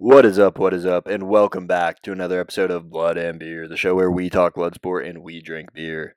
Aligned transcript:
What 0.00 0.24
is 0.24 0.38
up? 0.38 0.60
What 0.60 0.74
is 0.74 0.86
up? 0.86 1.08
And 1.08 1.24
welcome 1.24 1.66
back 1.66 2.02
to 2.02 2.12
another 2.12 2.38
episode 2.40 2.70
of 2.70 2.88
Blood 2.88 3.18
and 3.18 3.36
Beer, 3.36 3.66
the 3.66 3.76
show 3.76 3.96
where 3.96 4.12
we 4.12 4.30
talk 4.30 4.54
blood 4.54 4.76
sport 4.76 5.04
and 5.04 5.24
we 5.24 5.42
drink 5.42 5.72
beer. 5.72 6.14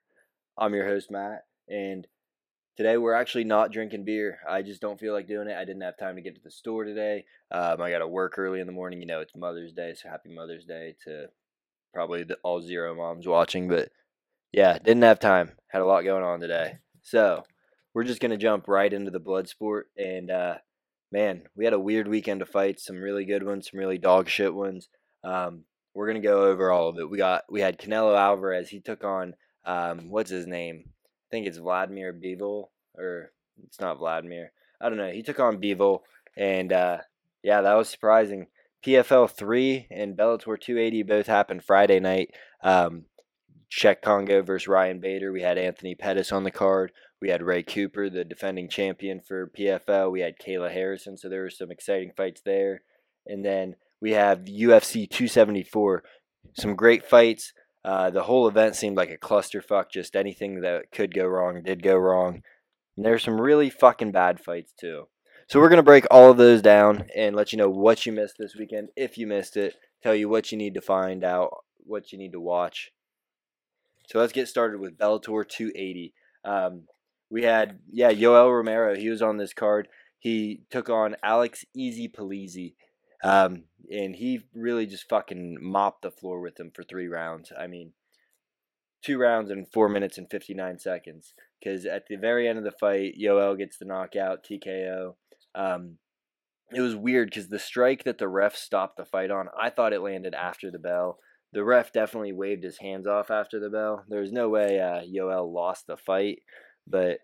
I'm 0.56 0.72
your 0.72 0.86
host, 0.86 1.10
Matt, 1.10 1.46
and 1.68 2.06
today 2.76 2.96
we're 2.96 3.12
actually 3.12 3.42
not 3.42 3.72
drinking 3.72 4.04
beer. 4.04 4.38
I 4.48 4.62
just 4.62 4.80
don't 4.80 5.00
feel 5.00 5.12
like 5.12 5.26
doing 5.26 5.48
it. 5.48 5.56
I 5.56 5.64
didn't 5.64 5.82
have 5.82 5.98
time 5.98 6.14
to 6.14 6.22
get 6.22 6.36
to 6.36 6.40
the 6.40 6.48
store 6.52 6.84
today. 6.84 7.24
Um, 7.50 7.82
I 7.82 7.90
got 7.90 7.98
to 7.98 8.06
work 8.06 8.38
early 8.38 8.60
in 8.60 8.68
the 8.68 8.72
morning. 8.72 9.00
You 9.00 9.06
know, 9.06 9.18
it's 9.18 9.34
Mother's 9.34 9.72
Day, 9.72 9.94
so 10.00 10.08
happy 10.08 10.28
Mother's 10.32 10.64
Day 10.64 10.94
to 11.04 11.26
probably 11.92 12.22
the, 12.22 12.38
all 12.44 12.62
zero 12.62 12.94
moms 12.94 13.26
watching. 13.26 13.66
But 13.66 13.88
yeah, 14.52 14.78
didn't 14.78 15.02
have 15.02 15.18
time. 15.18 15.50
Had 15.66 15.82
a 15.82 15.86
lot 15.86 16.04
going 16.04 16.22
on 16.22 16.38
today. 16.38 16.78
So 17.02 17.42
we're 17.94 18.04
just 18.04 18.20
going 18.20 18.30
to 18.30 18.36
jump 18.36 18.68
right 18.68 18.92
into 18.92 19.10
the 19.10 19.18
blood 19.18 19.48
sport 19.48 19.88
and, 19.98 20.30
uh, 20.30 20.58
man, 21.12 21.42
we 21.54 21.64
had 21.64 21.74
a 21.74 21.80
weird 21.80 22.08
weekend 22.08 22.42
of 22.42 22.48
fights. 22.48 22.86
Some 22.86 22.96
really 22.96 23.24
good 23.24 23.44
ones, 23.44 23.70
some 23.70 23.78
really 23.78 23.98
dog 23.98 24.28
shit 24.28 24.54
ones. 24.54 24.88
Um, 25.22 25.64
we're 25.94 26.06
gonna 26.06 26.20
go 26.20 26.46
over 26.46 26.72
all 26.72 26.88
of 26.88 26.98
it. 26.98 27.08
We 27.08 27.18
got 27.18 27.44
we 27.50 27.60
had 27.60 27.78
Canelo 27.78 28.18
Alvarez. 28.18 28.70
He 28.70 28.80
took 28.80 29.04
on 29.04 29.34
um, 29.64 30.08
what's 30.08 30.30
his 30.30 30.46
name? 30.46 30.84
I 30.86 31.28
think 31.30 31.46
it's 31.46 31.58
Vladimir 31.58 32.12
Bivol, 32.12 32.70
or 32.96 33.30
it's 33.64 33.80
not 33.80 33.98
Vladimir. 33.98 34.52
I 34.80 34.88
don't 34.88 34.98
know. 34.98 35.12
He 35.12 35.22
took 35.22 35.38
on 35.38 35.60
Bivol, 35.60 36.00
and 36.36 36.72
uh, 36.72 36.98
yeah, 37.42 37.60
that 37.60 37.74
was 37.74 37.88
surprising. 37.88 38.46
PFL 38.84 39.30
three 39.30 39.86
and 39.92 40.16
Bellator 40.16 40.60
280 40.60 41.04
both 41.04 41.26
happened 41.26 41.62
Friday 41.62 42.00
night. 42.00 42.34
Um, 42.64 43.04
Cheick 43.70 44.02
Kongo 44.02 44.42
versus 44.42 44.66
Ryan 44.66 44.98
Bader. 44.98 45.32
We 45.32 45.42
had 45.42 45.56
Anthony 45.56 45.94
Pettis 45.94 46.32
on 46.32 46.42
the 46.42 46.50
card. 46.50 46.92
We 47.22 47.28
had 47.28 47.40
Ray 47.40 47.62
Cooper, 47.62 48.10
the 48.10 48.24
defending 48.24 48.68
champion 48.68 49.20
for 49.20 49.46
PFL. 49.56 50.10
We 50.10 50.22
had 50.22 50.40
Kayla 50.40 50.72
Harrison, 50.72 51.16
so 51.16 51.28
there 51.28 51.42
were 51.42 51.50
some 51.50 51.70
exciting 51.70 52.10
fights 52.16 52.42
there. 52.44 52.82
And 53.24 53.44
then 53.44 53.76
we 54.00 54.10
have 54.10 54.40
UFC 54.40 55.08
274, 55.08 56.02
some 56.54 56.74
great 56.74 57.06
fights. 57.06 57.52
Uh, 57.84 58.10
the 58.10 58.24
whole 58.24 58.48
event 58.48 58.74
seemed 58.74 58.96
like 58.96 59.10
a 59.10 59.16
clusterfuck. 59.16 59.88
Just 59.88 60.16
anything 60.16 60.62
that 60.62 60.90
could 60.90 61.14
go 61.14 61.24
wrong 61.24 61.62
did 61.62 61.80
go 61.80 61.96
wrong. 61.96 62.42
And 62.96 63.06
there's 63.06 63.22
some 63.22 63.40
really 63.40 63.70
fucking 63.70 64.10
bad 64.10 64.40
fights 64.40 64.72
too. 64.76 65.06
So 65.46 65.60
we're 65.60 65.68
gonna 65.68 65.84
break 65.84 66.06
all 66.10 66.32
of 66.32 66.38
those 66.38 66.60
down 66.60 67.06
and 67.14 67.36
let 67.36 67.52
you 67.52 67.56
know 67.56 67.70
what 67.70 68.04
you 68.04 68.10
missed 68.10 68.34
this 68.36 68.56
weekend, 68.56 68.88
if 68.96 69.16
you 69.16 69.28
missed 69.28 69.56
it. 69.56 69.76
Tell 70.02 70.16
you 70.16 70.28
what 70.28 70.50
you 70.50 70.58
need 70.58 70.74
to 70.74 70.80
find 70.80 71.22
out, 71.22 71.58
what 71.84 72.10
you 72.10 72.18
need 72.18 72.32
to 72.32 72.40
watch. 72.40 72.90
So 74.08 74.18
let's 74.18 74.32
get 74.32 74.48
started 74.48 74.80
with 74.80 74.98
Bellator 74.98 75.48
280. 75.48 76.14
Um, 76.44 76.88
we 77.32 77.42
had 77.42 77.78
yeah 77.90 78.12
Yoel 78.12 78.54
Romero. 78.54 78.94
He 78.94 79.08
was 79.08 79.22
on 79.22 79.38
this 79.38 79.54
card. 79.54 79.88
He 80.18 80.62
took 80.70 80.90
on 80.90 81.16
Alex 81.24 81.64
Easy 81.74 82.06
Polizzi, 82.06 82.74
um, 83.24 83.64
and 83.90 84.14
he 84.14 84.42
really 84.54 84.86
just 84.86 85.08
fucking 85.08 85.56
mopped 85.60 86.02
the 86.02 86.10
floor 86.10 86.40
with 86.40 86.60
him 86.60 86.70
for 86.72 86.84
three 86.84 87.08
rounds. 87.08 87.50
I 87.58 87.66
mean, 87.66 87.94
two 89.02 89.18
rounds 89.18 89.50
in 89.50 89.64
four 89.64 89.88
minutes 89.88 90.18
and 90.18 90.30
fifty 90.30 90.52
nine 90.52 90.78
seconds. 90.78 91.32
Because 91.58 91.86
at 91.86 92.06
the 92.08 92.16
very 92.16 92.48
end 92.48 92.58
of 92.58 92.64
the 92.64 92.72
fight, 92.72 93.14
Yoel 93.20 93.56
gets 93.56 93.78
the 93.78 93.84
knockout 93.84 94.44
TKO. 94.44 95.14
Um, 95.54 95.98
it 96.72 96.80
was 96.80 96.96
weird 96.96 97.30
because 97.30 97.48
the 97.48 97.58
strike 97.58 98.04
that 98.04 98.18
the 98.18 98.28
ref 98.28 98.56
stopped 98.56 98.96
the 98.96 99.04
fight 99.04 99.30
on, 99.30 99.48
I 99.60 99.70
thought 99.70 99.92
it 99.92 100.00
landed 100.00 100.34
after 100.34 100.70
the 100.70 100.80
bell. 100.80 101.18
The 101.52 101.62
ref 101.62 101.92
definitely 101.92 102.32
waved 102.32 102.64
his 102.64 102.78
hands 102.78 103.06
off 103.06 103.30
after 103.30 103.60
the 103.60 103.70
bell. 103.70 104.04
There's 104.08 104.32
no 104.32 104.48
way 104.48 104.80
uh, 104.80 105.02
Yoel 105.02 105.52
lost 105.52 105.86
the 105.86 105.96
fight. 105.96 106.40
But 106.86 107.18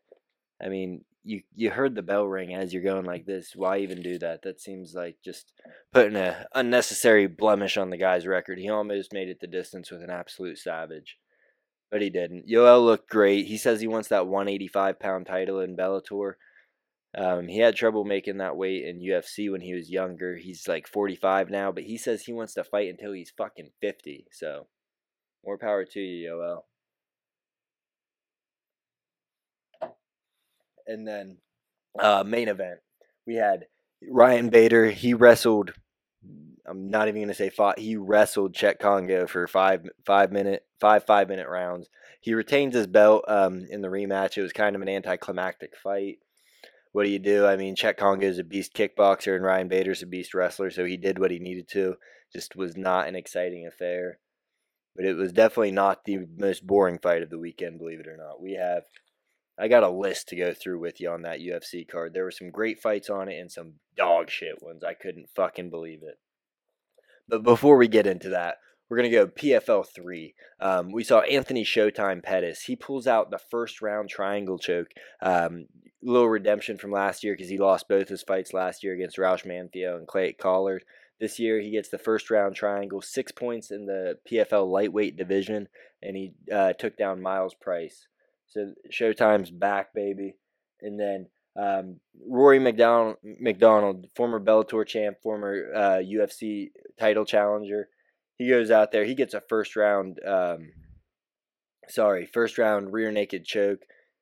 I 0.62 0.69
mean, 0.69 1.05
you 1.25 1.42
you 1.55 1.70
heard 1.70 1.95
the 1.95 2.03
bell 2.03 2.25
ring 2.27 2.55
as 2.55 2.73
you're 2.73 2.83
going 2.83 3.05
like 3.05 3.27
this. 3.27 3.55
Why 3.55 3.78
even 3.78 4.03
do 4.03 4.19
that? 4.19 4.42
That 4.42 4.61
seems 4.61 4.95
like 4.95 5.17
just 5.25 5.53
putting 5.92 6.17
a 6.17 6.47
unnecessary 6.55 7.27
blemish 7.27 7.77
on 7.77 7.91
the 7.91 7.97
guy's 7.97 8.27
record. 8.27 8.59
He 8.59 8.70
almost 8.70 9.12
made 9.12 9.29
it 9.29 9.41
the 9.41 9.47
distance 9.47 9.91
with 9.91 10.03
an 10.03 10.11
absolute 10.11 10.59
savage, 10.59 11.19
but 11.91 12.01
he 12.01 12.11
didn't. 12.11 12.48
Yoel 12.48 12.84
looked 12.84 13.11
great. 13.11 13.46
He 13.46 13.58
says 13.58 13.80
he 13.80 13.86
wants 13.86 14.08
that 14.08 14.27
185 14.27 14.98
pound 14.98 15.27
title 15.27 15.61
in 15.61 15.77
Bellator. 15.77 16.35
Um, 17.17 17.48
he 17.48 17.58
had 17.58 17.75
trouble 17.75 18.05
making 18.05 18.39
that 18.39 18.57
weight 18.57 18.85
in 18.85 19.01
UFC 19.01 19.51
when 19.51 19.63
he 19.63 19.75
was 19.75 19.90
younger. 19.90 20.36
He's 20.36 20.69
like 20.69 20.86
45 20.86 21.51
now, 21.51 21.73
but 21.73 21.85
he 21.85 21.96
says 21.96 22.23
he 22.23 22.33
wants 22.33 22.55
to 22.55 22.64
fight 22.64 22.89
until 22.90 23.13
he's 23.13 23.33
fucking 23.36 23.70
50. 23.80 24.27
So, 24.30 24.67
more 25.45 25.58
power 25.58 25.85
to 25.85 26.01
you, 26.01 26.30
Yoel. 26.30 26.63
And 30.89 31.07
then 31.07 31.37
uh, 32.01 32.25
main 32.27 32.49
event 32.49 32.81
we 33.29 33.37
had 33.37 33.67
Ryan 34.11 34.49
Bader. 34.49 34.91
He 34.91 35.15
wrestled. 35.15 35.75
I'm 36.67 36.91
not 36.91 37.09
even 37.09 37.23
gonna 37.23 37.35
say 37.35 37.51
fought. 37.51 37.79
He 37.79 37.97
wrestled 37.97 38.55
Cheick 38.55 38.81
Kongo 38.81 39.27
for 39.27 39.47
five 39.47 39.87
five 40.05 40.33
minute 40.33 40.65
five 40.81 41.05
five 41.05 41.29
minute 41.29 41.49
rounds. 41.49 41.89
He 42.21 42.35
retains 42.35 42.75
his 42.75 42.87
belt 42.87 43.25
um, 43.29 43.67
in 43.71 43.83
the 43.83 43.89
rematch. 43.89 44.37
It 44.37 44.43
was 44.43 44.53
kind 44.53 44.75
of 44.75 44.83
an 44.83 44.89
anticlimactic 44.89 45.77
fight. 45.77 46.19
What 46.93 47.05
do 47.05 47.11
you 47.11 47.19
do? 47.19 47.47
I 47.47 47.57
mean, 47.57 47.77
Cheick 47.77 47.99
Kongo 47.99 48.27
is 48.27 48.39
a 48.39 48.45
beast 48.45 48.75
kickboxer 48.75 49.37
and 49.37 49.45
Ryan 49.45 49.69
Bader's 49.69 50.03
a 50.03 50.07
beast 50.07 50.35
wrestler, 50.35 50.70
so 50.70 50.85
he 50.85 50.97
did 50.97 51.19
what 51.19 51.31
he 51.31 51.39
needed 51.39 51.69
to. 51.69 51.97
Just 52.33 52.57
was 52.57 52.77
not 52.77 53.09
an 53.09 53.15
exciting 53.15 53.67
affair, 53.67 54.19
but 54.97 55.05
it 55.05 55.15
was 55.15 55.33
definitely 55.33 55.70
not 55.70 56.05
the 56.05 56.27
most 56.39 56.67
boring 56.67 56.99
fight 56.99 57.23
of 57.23 57.31
the 57.31 57.39
weekend. 57.39 57.79
Believe 57.79 58.01
it 58.01 58.09
or 58.09 58.17
not, 58.17 58.41
we 58.41 58.55
have 58.55 58.85
I 59.61 59.69
got 59.69 59.83
a 59.83 59.91
list 59.91 60.29
to 60.29 60.36
go 60.36 60.52
through 60.55 60.80
with 60.80 61.01
you 61.01 61.11
on 61.11 61.23
that 61.23 61.41
UFC 61.41 61.86
card. 61.86 62.14
There 62.14 62.24
were 62.24 62.30
some 62.30 62.51
great 62.51 62.80
fights 62.80 63.11
on 63.11 63.29
it 63.29 63.39
and 63.39 63.51
some 63.51 63.74
dog 63.96 64.30
shit 64.30 64.63
ones. 64.63 64.85
I 64.85 64.95
couldn't 64.95 65.30
fucking 65.35 65.70
believe 65.70 66.02
it. 66.02 66.19
But 67.29 67.42
before 67.42 67.77
we 67.77 67.89
get 67.89 68.07
into 68.07 68.30
that, 68.30 68.57
we're 68.89 68.96
going 68.96 69.11
to 69.11 69.17
go 69.17 69.27
PFL 69.27 69.86
3. 69.86 70.35
Um, 70.61 70.92
we 70.92 71.05
saw 71.05 71.20
Anthony 71.20 71.64
Showtime 71.64 72.23
Pettis. 72.23 72.63
He 72.63 72.77
pulls 72.77 73.07
out 73.07 73.30
the 73.30 73.41
first 73.51 73.83
round 73.83 74.08
triangle 74.08 74.58
choke. 74.58 74.89
Um, 75.20 75.67
little 76.02 76.29
redemption 76.29 76.79
from 76.79 76.92
last 76.92 77.25
year 77.25 77.35
because 77.35 77.51
he 77.51 77.58
lost 77.58 77.89
both 77.89 78.08
his 78.08 78.23
fights 78.23 78.55
last 78.55 78.83
year 78.83 78.95
against 78.95 79.19
Raush 79.19 79.45
Manfio 79.45 79.96
and 79.96 80.07
Clay 80.07 80.33
Collard. 80.33 80.85
This 81.20 81.39
year, 81.40 81.61
he 81.61 81.70
gets 81.70 81.89
the 81.89 81.98
first 81.98 82.30
round 82.30 82.55
triangle, 82.55 83.02
six 83.02 83.33
points 83.33 83.73
in 83.73 83.86
the 83.86 84.19
PFL 84.30 84.70
lightweight 84.70 85.17
division, 85.17 85.69
and 86.01 86.17
he 86.17 86.33
uh, 86.52 86.75
took 86.75 86.96
down 86.96 87.20
Myles 87.20 87.55
Price. 87.55 88.07
So 88.48 88.73
Showtime's 88.92 89.51
back, 89.51 89.95
baby. 89.95 90.36
And 90.81 90.98
then 90.98 91.27
um, 91.59 92.01
Rory 92.27 92.59
McDonald, 92.59 93.17
MacDonald, 93.23 94.07
former 94.14 94.41
Bellator 94.41 94.86
champ, 94.86 95.17
former 95.23 95.73
uh, 95.75 95.98
UFC 95.98 96.70
title 96.98 97.25
challenger. 97.25 97.89
He 98.37 98.48
goes 98.48 98.70
out 98.70 98.92
there. 98.92 99.05
He 99.05 99.14
gets 99.14 99.35
a 99.35 99.42
first 99.48 99.75
round, 99.75 100.20
um, 100.25 100.70
sorry, 101.89 102.27
first 102.27 102.58
round 102.58 102.92
rear 102.92 103.11
naked 103.11 103.45
choke. 103.45 103.81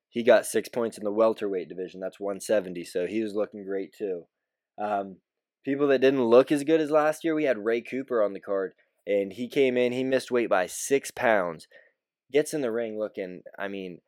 He 0.09 0.23
got 0.23 0.47
six 0.47 0.67
points 0.67 0.97
in 0.97 1.03
the 1.03 1.11
welterweight 1.11 1.69
division. 1.69 1.99
That's 1.99 2.19
170. 2.19 2.83
So 2.85 3.05
he 3.05 3.21
was 3.21 3.35
looking 3.35 3.63
great 3.63 3.93
too. 3.95 4.23
Um, 4.79 5.17
people 5.63 5.87
that 5.87 6.01
didn't 6.01 6.23
look 6.23 6.51
as 6.51 6.63
good 6.63 6.81
as 6.81 6.89
last 6.89 7.23
year, 7.23 7.35
we 7.35 7.43
had 7.43 7.63
Ray 7.63 7.81
Cooper 7.81 8.23
on 8.23 8.33
the 8.33 8.39
card, 8.39 8.73
and 9.05 9.33
he 9.33 9.47
came 9.47 9.77
in. 9.77 9.91
He 9.91 10.03
missed 10.03 10.31
weight 10.31 10.49
by 10.49 10.65
six 10.65 11.11
pounds. 11.11 11.67
Gets 12.31 12.53
in 12.53 12.61
the 12.61 12.71
ring 12.71 12.97
looking, 12.97 13.43
I 13.59 13.67
mean, 13.67 13.99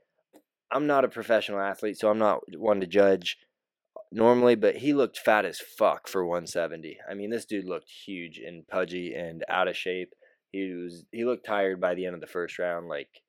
I'm 0.72 0.88
not 0.88 1.06
a 1.06 1.10
professional 1.10 1.60
athlete, 1.60 1.98
so 1.98 2.10
I'm 2.10 2.20
not 2.20 2.42
one 2.58 2.80
to 2.82 2.88
judge 2.88 3.38
normally, 4.12 4.56
but 4.56 4.78
he 4.78 4.94
looked 4.94 5.18
fat 5.18 5.46
as 5.46 5.60
fuck 5.60 6.08
for 6.08 6.26
170. 6.26 6.98
I 7.10 7.14
mean, 7.14 7.30
this 7.30 7.46
dude 7.46 7.66
looked 7.66 7.90
huge 7.90 8.40
and 8.40 8.68
pudgy 8.68 9.14
and 9.14 9.44
out 9.50 9.68
of 9.68 9.78
shape. 9.78 10.14
He 10.52 10.74
was 10.74 11.06
he 11.12 11.26
looked 11.26 11.46
tired 11.46 11.80
by 11.80 11.94
the 11.94 12.06
end 12.06 12.16
of 12.16 12.22
the 12.22 12.28
first 12.28 12.58
round, 12.58 12.88
like 12.88 13.22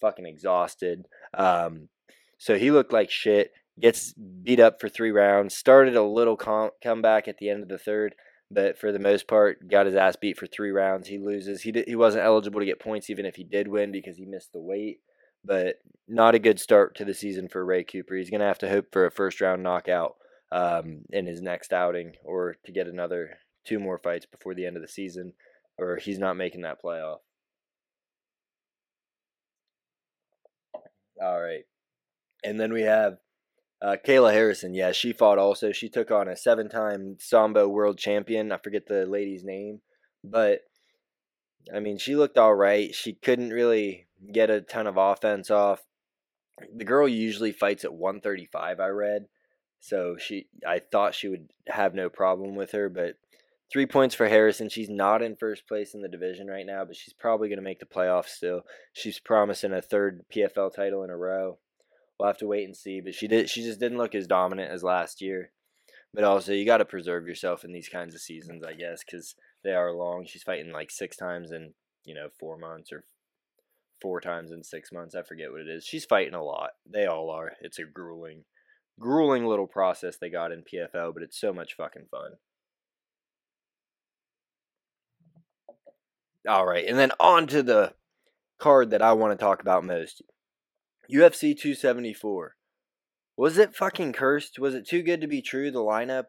fucking 0.00 0.26
exhausted. 0.26 1.06
Um, 1.32 1.88
so 2.38 2.56
he 2.58 2.70
looked 2.70 2.92
like 2.92 3.10
shit. 3.10 3.52
Gets 3.80 4.14
beat 4.14 4.60
up 4.60 4.80
for 4.80 4.88
three 4.88 5.10
rounds. 5.10 5.54
Started 5.54 5.96
a 5.96 6.02
little 6.02 6.36
com- 6.36 6.70
comeback 6.82 7.28
at 7.28 7.38
the 7.38 7.50
end 7.50 7.62
of 7.62 7.68
the 7.68 7.78
third, 7.78 8.14
but 8.50 8.78
for 8.78 8.90
the 8.90 8.98
most 8.98 9.28
part, 9.28 9.68
got 9.68 9.84
his 9.84 9.94
ass 9.94 10.16
beat 10.16 10.38
for 10.38 10.46
three 10.46 10.70
rounds. 10.70 11.08
He 11.08 11.18
loses. 11.18 11.62
He 11.62 11.72
did, 11.72 11.86
he 11.86 11.96
wasn't 11.96 12.24
eligible 12.24 12.60
to 12.60 12.66
get 12.66 12.80
points 12.80 13.10
even 13.10 13.26
if 13.26 13.36
he 13.36 13.44
did 13.44 13.68
win 13.68 13.92
because 13.92 14.16
he 14.16 14.24
missed 14.24 14.52
the 14.52 14.60
weight 14.60 15.00
but 15.46 15.76
not 16.08 16.34
a 16.34 16.40
good 16.40 16.60
start 16.60 16.96
to 16.96 17.04
the 17.04 17.14
season 17.14 17.48
for 17.48 17.64
Ray 17.64 17.84
Cooper. 17.84 18.16
He's 18.16 18.30
going 18.30 18.40
to 18.40 18.46
have 18.46 18.58
to 18.58 18.68
hope 18.68 18.86
for 18.92 19.06
a 19.06 19.10
first 19.10 19.40
round 19.40 19.62
knockout 19.62 20.16
um, 20.52 21.02
in 21.10 21.26
his 21.26 21.40
next 21.40 21.72
outing 21.72 22.12
or 22.24 22.56
to 22.64 22.72
get 22.72 22.86
another 22.86 23.38
two 23.64 23.78
more 23.78 23.98
fights 23.98 24.26
before 24.26 24.54
the 24.54 24.66
end 24.66 24.76
of 24.76 24.82
the 24.82 24.88
season, 24.88 25.32
or 25.78 25.96
he's 25.96 26.18
not 26.18 26.36
making 26.36 26.62
that 26.62 26.82
playoff. 26.82 27.18
All 31.20 31.40
right. 31.40 31.64
And 32.44 32.60
then 32.60 32.72
we 32.72 32.82
have 32.82 33.18
uh, 33.82 33.96
Kayla 34.06 34.32
Harrison. 34.32 34.74
Yeah, 34.74 34.92
she 34.92 35.12
fought 35.12 35.38
also. 35.38 35.72
She 35.72 35.88
took 35.88 36.10
on 36.10 36.28
a 36.28 36.36
seven 36.36 36.68
time 36.68 37.16
Sambo 37.18 37.68
world 37.68 37.98
champion. 37.98 38.52
I 38.52 38.58
forget 38.58 38.86
the 38.86 39.06
lady's 39.06 39.42
name, 39.42 39.80
but 40.22 40.60
I 41.74 41.80
mean, 41.80 41.98
she 41.98 42.14
looked 42.14 42.38
all 42.38 42.54
right. 42.54 42.94
She 42.94 43.14
couldn't 43.14 43.50
really 43.50 44.05
get 44.32 44.50
a 44.50 44.60
ton 44.60 44.86
of 44.86 44.96
offense 44.96 45.50
off. 45.50 45.84
The 46.74 46.84
girl 46.84 47.08
usually 47.08 47.52
fights 47.52 47.84
at 47.84 47.94
135, 47.94 48.80
I 48.80 48.88
read. 48.88 49.26
So 49.80 50.16
she 50.18 50.48
I 50.66 50.80
thought 50.80 51.14
she 51.14 51.28
would 51.28 51.50
have 51.68 51.94
no 51.94 52.08
problem 52.08 52.54
with 52.56 52.72
her, 52.72 52.88
but 52.88 53.16
Three 53.72 53.86
points 53.86 54.14
for 54.14 54.28
Harrison. 54.28 54.68
She's 54.68 54.88
not 54.88 55.22
in 55.22 55.34
first 55.34 55.66
place 55.66 55.92
in 55.92 56.00
the 56.00 56.08
division 56.08 56.46
right 56.46 56.66
now, 56.66 56.84
but 56.84 56.94
she's 56.94 57.12
probably 57.12 57.48
going 57.48 57.58
to 57.58 57.64
make 57.64 57.80
the 57.80 57.86
playoffs 57.86 58.28
still. 58.28 58.62
She's 58.92 59.18
promising 59.18 59.72
a 59.72 59.82
third 59.82 60.24
PFL 60.32 60.72
title 60.72 61.02
in 61.02 61.10
a 61.10 61.16
row. 61.16 61.58
We'll 62.18 62.28
have 62.28 62.38
to 62.38 62.46
wait 62.46 62.64
and 62.64 62.76
see, 62.76 63.00
but 63.00 63.14
she 63.14 63.26
did. 63.26 63.50
She 63.50 63.62
just 63.62 63.80
didn't 63.80 63.98
look 63.98 64.14
as 64.14 64.28
dominant 64.28 64.70
as 64.70 64.84
last 64.84 65.20
year. 65.20 65.50
But 66.14 66.24
also, 66.24 66.52
you 66.52 66.64
got 66.64 66.78
to 66.78 66.84
preserve 66.84 67.26
yourself 67.26 67.64
in 67.64 67.72
these 67.72 67.88
kinds 67.88 68.14
of 68.14 68.20
seasons, 68.20 68.62
I 68.62 68.74
guess, 68.74 69.02
because 69.04 69.34
they 69.64 69.72
are 69.72 69.92
long. 69.92 70.24
She's 70.26 70.44
fighting 70.44 70.72
like 70.72 70.90
six 70.90 71.16
times 71.16 71.50
in 71.50 71.74
you 72.04 72.14
know 72.14 72.28
four 72.38 72.56
months 72.56 72.92
or 72.92 73.04
four 74.00 74.20
times 74.20 74.50
in 74.50 74.62
six 74.62 74.92
months. 74.92 75.14
I 75.14 75.22
forget 75.22 75.50
what 75.50 75.60
it 75.60 75.68
is. 75.68 75.84
She's 75.84 76.04
fighting 76.04 76.34
a 76.34 76.42
lot. 76.42 76.70
They 76.88 77.06
all 77.06 77.30
are. 77.30 77.52
It's 77.60 77.78
a 77.78 77.84
grueling, 77.84 78.44
grueling 78.98 79.46
little 79.46 79.66
process 79.66 80.16
they 80.16 80.30
got 80.30 80.52
in 80.52 80.62
PFL, 80.62 81.14
but 81.14 81.22
it's 81.22 81.40
so 81.40 81.52
much 81.52 81.74
fucking 81.76 82.06
fun. 82.10 82.32
All 86.48 86.66
right, 86.66 86.86
and 86.86 86.98
then 86.98 87.10
on 87.18 87.48
to 87.48 87.62
the 87.62 87.94
card 88.58 88.90
that 88.90 89.02
I 89.02 89.12
want 89.14 89.38
to 89.38 89.44
talk 89.44 89.60
about 89.60 89.84
most. 89.84 90.22
UFC 91.12 91.56
274. 91.56 92.54
Was 93.36 93.58
it 93.58 93.76
fucking 93.76 94.12
cursed? 94.12 94.58
Was 94.58 94.74
it 94.74 94.86
too 94.86 95.02
good 95.02 95.20
to 95.20 95.26
be 95.26 95.42
true, 95.42 95.70
the 95.70 95.80
lineup? 95.80 96.24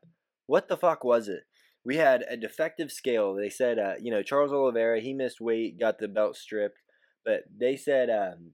What 0.46 0.68
the 0.68 0.78
fuck 0.78 1.04
was 1.04 1.28
it? 1.28 1.44
We 1.86 1.98
had 1.98 2.26
a 2.30 2.36
defective 2.36 2.92
scale. 2.92 3.34
They 3.34 3.50
said, 3.50 3.80
uh, 3.80 3.94
you 4.02 4.12
know, 4.12 4.22
Charles 4.22 4.52
Oliveira, 4.52 5.00
he 5.00 5.14
missed 5.14 5.40
weight, 5.40 5.80
got 5.80 6.00
the 6.00 6.08
belt 6.08 6.36
stripped, 6.36 6.80
but 7.28 7.44
they 7.60 7.76
said 7.76 8.10
um, 8.10 8.52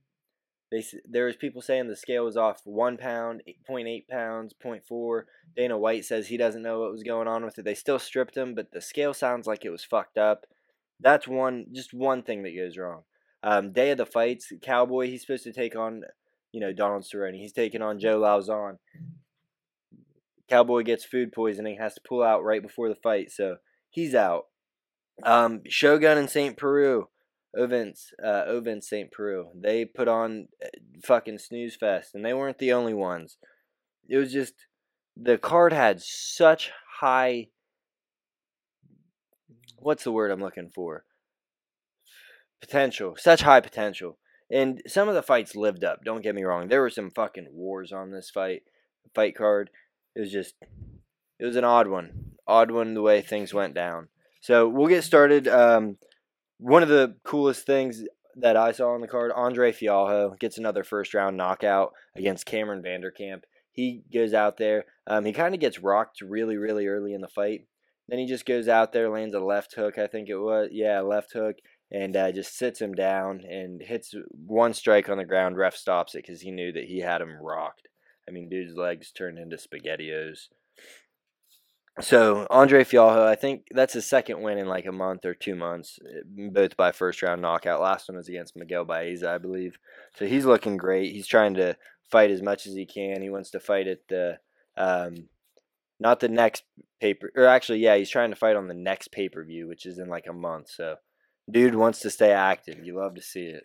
they 0.72 0.84
there 1.08 1.26
was 1.26 1.36
people 1.36 1.62
saying 1.62 1.86
the 1.86 1.94
scale 1.94 2.24
was 2.24 2.36
off 2.36 2.60
one 2.64 2.96
pound, 2.96 3.44
0.8 3.70 4.08
pounds, 4.08 4.52
0.4. 4.62 5.22
Dana 5.56 5.78
White 5.78 6.04
says 6.04 6.26
he 6.26 6.36
doesn't 6.36 6.62
know 6.62 6.80
what 6.80 6.90
was 6.90 7.04
going 7.04 7.28
on 7.28 7.44
with 7.44 7.56
it. 7.56 7.64
They 7.64 7.76
still 7.76 8.00
stripped 8.00 8.36
him, 8.36 8.56
but 8.56 8.72
the 8.72 8.80
scale 8.80 9.14
sounds 9.14 9.46
like 9.46 9.64
it 9.64 9.70
was 9.70 9.84
fucked 9.84 10.18
up. 10.18 10.46
That's 10.98 11.28
one, 11.28 11.66
just 11.72 11.94
one 11.94 12.24
thing 12.24 12.42
that 12.42 12.56
goes 12.56 12.76
wrong. 12.76 13.02
Um, 13.44 13.72
day 13.72 13.92
of 13.92 13.98
the 13.98 14.06
fights, 14.06 14.52
Cowboy, 14.60 15.06
he's 15.06 15.20
supposed 15.20 15.44
to 15.44 15.52
take 15.52 15.76
on, 15.76 16.02
you 16.50 16.60
know, 16.60 16.72
Donald 16.72 17.04
Cerrone. 17.04 17.38
He's 17.38 17.52
taking 17.52 17.80
on 17.82 18.00
Joe 18.00 18.18
Lauzon. 18.18 18.78
Cowboy 20.48 20.82
gets 20.82 21.04
food 21.04 21.30
poisoning, 21.30 21.78
has 21.78 21.94
to 21.94 22.00
pull 22.00 22.24
out 22.24 22.42
right 22.42 22.62
before 22.62 22.88
the 22.88 22.96
fight, 22.96 23.30
so 23.30 23.58
he's 23.88 24.16
out. 24.16 24.46
Um, 25.22 25.60
Shogun 25.68 26.18
and 26.18 26.28
St. 26.28 26.56
Preux, 26.56 27.08
Ovince, 27.56 28.12
uh, 28.22 28.80
St. 28.80 29.10
Preux, 29.10 29.48
they 29.54 29.84
put 29.84 30.08
on 30.08 30.48
uh, 30.64 30.68
fucking 31.04 31.38
snooze 31.38 31.76
fest, 31.76 32.14
and 32.14 32.24
they 32.24 32.34
weren't 32.34 32.58
the 32.58 32.72
only 32.72 32.94
ones. 32.94 33.36
It 34.08 34.16
was 34.16 34.32
just 34.32 34.54
the 35.16 35.38
card 35.38 35.72
had 35.72 36.02
such 36.02 36.72
high 37.00 37.48
what's 39.84 40.04
the 40.04 40.12
word 40.12 40.30
I'm 40.30 40.40
looking 40.40 40.70
for? 40.74 41.04
Potential. 42.60 43.14
Such 43.18 43.42
high 43.42 43.60
potential. 43.60 44.18
And 44.50 44.82
some 44.86 45.08
of 45.08 45.14
the 45.14 45.22
fights 45.22 45.54
lived 45.54 45.84
up. 45.84 46.04
Don't 46.04 46.22
get 46.22 46.34
me 46.34 46.42
wrong. 46.42 46.68
There 46.68 46.80
were 46.80 46.90
some 46.90 47.10
fucking 47.10 47.48
wars 47.52 47.92
on 47.92 48.10
this 48.10 48.30
fight 48.30 48.62
fight 49.14 49.36
card. 49.36 49.70
It 50.16 50.20
was 50.20 50.32
just 50.32 50.54
it 51.38 51.44
was 51.44 51.56
an 51.56 51.64
odd 51.64 51.88
one. 51.88 52.32
Odd 52.46 52.70
one 52.70 52.94
the 52.94 53.02
way 53.02 53.20
things 53.20 53.54
went 53.54 53.74
down. 53.74 54.08
So 54.40 54.68
we'll 54.68 54.88
get 54.88 55.04
started. 55.04 55.48
Um, 55.48 55.96
one 56.64 56.82
of 56.82 56.88
the 56.88 57.14
coolest 57.24 57.66
things 57.66 58.04
that 58.36 58.56
I 58.56 58.72
saw 58.72 58.94
on 58.94 59.02
the 59.02 59.06
card, 59.06 59.30
Andre 59.36 59.70
Fialho 59.70 60.38
gets 60.38 60.56
another 60.56 60.82
first 60.82 61.12
round 61.12 61.36
knockout 61.36 61.92
against 62.16 62.46
Cameron 62.46 62.82
Vanderkamp. 62.82 63.42
He 63.70 64.02
goes 64.12 64.32
out 64.32 64.56
there. 64.56 64.86
Um, 65.06 65.26
he 65.26 65.34
kind 65.34 65.54
of 65.54 65.60
gets 65.60 65.80
rocked 65.80 66.22
really, 66.22 66.56
really 66.56 66.86
early 66.86 67.12
in 67.12 67.20
the 67.20 67.28
fight. 67.28 67.66
Then 68.08 68.18
he 68.18 68.24
just 68.24 68.46
goes 68.46 68.66
out 68.66 68.92
there, 68.92 69.10
lands 69.10 69.34
a 69.34 69.40
left 69.40 69.74
hook, 69.74 69.98
I 69.98 70.06
think 70.06 70.30
it 70.30 70.38
was. 70.38 70.70
Yeah, 70.72 71.00
left 71.00 71.34
hook, 71.34 71.56
and 71.90 72.16
uh, 72.16 72.32
just 72.32 72.56
sits 72.56 72.80
him 72.80 72.94
down 72.94 73.42
and 73.46 73.82
hits 73.82 74.14
one 74.30 74.72
strike 74.72 75.10
on 75.10 75.18
the 75.18 75.24
ground. 75.26 75.58
Ref 75.58 75.76
stops 75.76 76.14
it 76.14 76.24
because 76.24 76.40
he 76.40 76.50
knew 76.50 76.72
that 76.72 76.84
he 76.84 77.00
had 77.00 77.20
him 77.20 77.36
rocked. 77.42 77.88
I 78.26 78.30
mean, 78.30 78.48
dude's 78.48 78.74
legs 78.74 79.12
turned 79.12 79.38
into 79.38 79.56
spaghettios. 79.56 80.48
So 82.00 82.46
Andre 82.50 82.82
Fialho, 82.82 83.24
I 83.24 83.36
think 83.36 83.66
that's 83.70 83.92
his 83.92 84.06
second 84.06 84.42
win 84.42 84.58
in 84.58 84.66
like 84.66 84.86
a 84.86 84.92
month 84.92 85.24
or 85.24 85.34
two 85.34 85.54
months, 85.54 85.98
eh, 86.04 86.48
both 86.50 86.76
by 86.76 86.90
first 86.90 87.22
round 87.22 87.40
knockout. 87.40 87.80
Last 87.80 88.08
one 88.08 88.16
was 88.16 88.28
against 88.28 88.56
Miguel 88.56 88.84
Baeza, 88.84 89.30
I 89.30 89.38
believe. 89.38 89.76
So 90.16 90.26
he's 90.26 90.44
looking 90.44 90.76
great. 90.76 91.12
He's 91.12 91.28
trying 91.28 91.54
to 91.54 91.76
fight 92.10 92.32
as 92.32 92.42
much 92.42 92.66
as 92.66 92.74
he 92.74 92.84
can. 92.84 93.22
He 93.22 93.30
wants 93.30 93.50
to 93.50 93.60
fight 93.60 93.86
at 93.86 94.00
the 94.08 94.38
um, 94.76 95.28
not 96.00 96.20
the 96.20 96.28
next 96.28 96.64
paper 97.00 97.30
or 97.36 97.46
actually 97.46 97.78
yeah 97.78 97.96
he's 97.96 98.10
trying 98.10 98.30
to 98.30 98.36
fight 98.36 98.56
on 98.56 98.68
the 98.68 98.74
next 98.74 99.12
pay-per-view 99.12 99.68
which 99.68 99.86
is 99.86 99.98
in 99.98 100.08
like 100.08 100.26
a 100.28 100.32
month 100.32 100.68
so 100.70 100.96
dude 101.50 101.74
wants 101.74 102.00
to 102.00 102.10
stay 102.10 102.30
active 102.32 102.84
you 102.84 102.96
love 102.96 103.14
to 103.14 103.22
see 103.22 103.44
it 103.44 103.64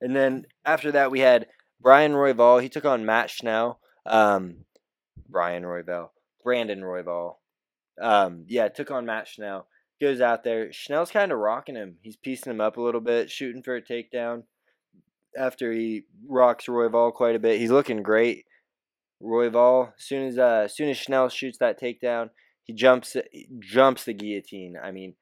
and 0.00 0.14
then 0.14 0.44
after 0.64 0.92
that 0.92 1.10
we 1.10 1.20
had 1.20 1.46
brian 1.80 2.12
royval 2.12 2.60
he 2.60 2.68
took 2.68 2.84
on 2.84 3.04
matt 3.04 3.30
schnell 3.30 3.80
um, 4.06 4.56
brian 5.28 5.62
royval 5.62 6.10
brandon 6.44 6.80
royval 6.80 7.36
um, 8.00 8.44
yeah 8.48 8.68
took 8.68 8.90
on 8.90 9.06
matt 9.06 9.26
schnell. 9.28 9.66
Goes 10.00 10.20
out 10.20 10.42
there. 10.42 10.72
Schnell's 10.72 11.12
kind 11.12 11.30
of 11.30 11.38
rocking 11.38 11.76
him. 11.76 11.96
He's 12.02 12.16
piecing 12.16 12.50
him 12.50 12.60
up 12.60 12.76
a 12.76 12.82
little 12.82 13.00
bit 13.00 13.30
shooting 13.30 13.62
for 13.62 13.76
a 13.76 13.82
takedown 13.82 14.42
after 15.38 15.72
he 15.72 16.02
rocks 16.26 16.66
royval 16.66 17.12
quite 17.12 17.36
a 17.36 17.38
bit. 17.38 17.60
He's 17.60 17.70
looking 17.70 18.02
great. 18.02 18.44
Royval, 19.22 19.92
soon 19.96 20.26
as 20.26 20.36
uh, 20.36 20.68
soon 20.68 20.88
as 20.90 20.98
Schnell 20.98 21.28
shoots 21.28 21.58
that 21.58 21.80
takedown, 21.80 22.30
he 22.64 22.72
jumps 22.72 23.16
jumps 23.60 24.04
the 24.04 24.12
guillotine. 24.12 24.76
I 24.82 24.90
mean, 24.90 25.14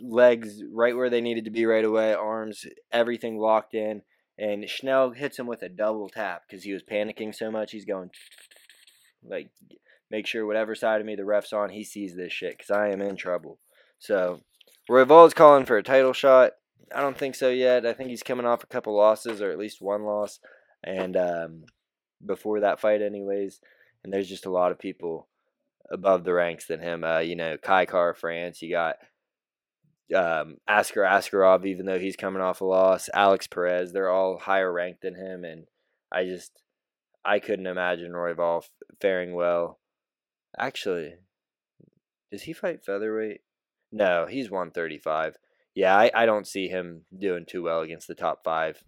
legs 0.00 0.62
right 0.72 0.96
where 0.96 1.08
they 1.08 1.20
needed 1.20 1.44
to 1.44 1.50
be 1.50 1.64
right 1.64 1.84
away, 1.84 2.12
arms, 2.12 2.66
everything 2.90 3.38
locked 3.38 3.74
in, 3.74 4.02
and 4.36 4.68
Schnell 4.68 5.12
hits 5.12 5.38
him 5.38 5.46
with 5.46 5.62
a 5.62 5.68
double 5.68 6.08
tap 6.08 6.42
because 6.48 6.64
he 6.64 6.72
was 6.72 6.82
panicking 6.82 7.34
so 7.34 7.50
much. 7.50 7.70
He's 7.70 7.84
going 7.84 8.10
like, 9.24 9.50
make 10.10 10.26
sure 10.26 10.46
whatever 10.46 10.74
side 10.74 11.00
of 11.00 11.06
me 11.06 11.16
the 11.16 11.24
ref's 11.24 11.52
on, 11.52 11.70
he 11.70 11.84
sees 11.84 12.16
this 12.16 12.32
shit 12.32 12.56
because 12.56 12.70
I 12.70 12.88
am 12.88 13.00
in 13.00 13.16
trouble. 13.16 13.58
So, 13.98 14.40
is 14.90 15.34
calling 15.34 15.64
for 15.64 15.76
a 15.76 15.82
title 15.82 16.12
shot. 16.12 16.52
I 16.94 17.00
don't 17.02 17.18
think 17.18 17.34
so 17.34 17.50
yet. 17.50 17.84
I 17.84 17.92
think 17.92 18.10
he's 18.10 18.22
coming 18.22 18.46
off 18.46 18.64
a 18.64 18.68
couple 18.68 18.96
losses 18.96 19.42
or 19.42 19.50
at 19.50 19.58
least 19.58 19.82
one 19.82 20.04
loss, 20.04 20.40
and 20.82 21.16
um, 21.16 21.64
before 22.24 22.60
that 22.60 22.80
fight, 22.80 23.02
anyways. 23.02 23.60
And 24.04 24.12
there's 24.12 24.28
just 24.28 24.46
a 24.46 24.50
lot 24.50 24.72
of 24.72 24.78
people 24.78 25.28
above 25.90 26.24
the 26.24 26.32
ranks 26.32 26.66
than 26.66 26.80
him. 26.80 27.04
Uh, 27.04 27.18
you 27.18 27.36
know, 27.36 27.56
Kai 27.58 27.86
Kara-France. 27.86 28.62
You 28.62 28.70
got 28.70 28.96
um, 30.14 30.56
Askar 30.68 31.02
Askarov, 31.02 31.66
even 31.66 31.86
though 31.86 31.98
he's 31.98 32.16
coming 32.16 32.42
off 32.42 32.60
a 32.60 32.64
loss. 32.64 33.08
Alex 33.12 33.46
Perez. 33.46 33.92
They're 33.92 34.10
all 34.10 34.38
higher 34.38 34.72
ranked 34.72 35.02
than 35.02 35.14
him, 35.14 35.44
and 35.44 35.66
I 36.12 36.24
just 36.24 36.52
I 37.24 37.38
couldn't 37.40 37.66
imagine 37.66 38.12
Royval 38.12 38.64
faring 39.00 39.34
well. 39.34 39.78
Actually, 40.56 41.14
does 42.30 42.42
he 42.42 42.52
fight 42.52 42.84
featherweight? 42.84 43.40
No, 43.90 44.26
he's 44.26 44.50
135. 44.50 45.36
Yeah, 45.74 45.96
I, 45.96 46.10
I 46.14 46.26
don't 46.26 46.46
see 46.46 46.68
him 46.68 47.02
doing 47.16 47.46
too 47.46 47.62
well 47.62 47.80
against 47.80 48.08
the 48.08 48.14
top 48.14 48.42
five. 48.44 48.82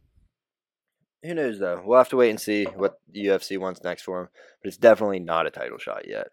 Who 1.23 1.35
knows 1.35 1.59
though? 1.59 1.83
We'll 1.85 1.99
have 1.99 2.09
to 2.11 2.17
wait 2.17 2.31
and 2.31 2.41
see 2.41 2.65
what 2.65 3.01
the 3.09 3.27
UFC 3.27 3.59
wants 3.59 3.83
next 3.83 4.03
for 4.03 4.23
him. 4.23 4.29
But 4.63 4.69
it's 4.69 4.77
definitely 4.77 5.21
not 5.21 5.47
a 5.47 5.51
title 5.51 5.79
shot 5.79 6.09
yet. 6.09 6.29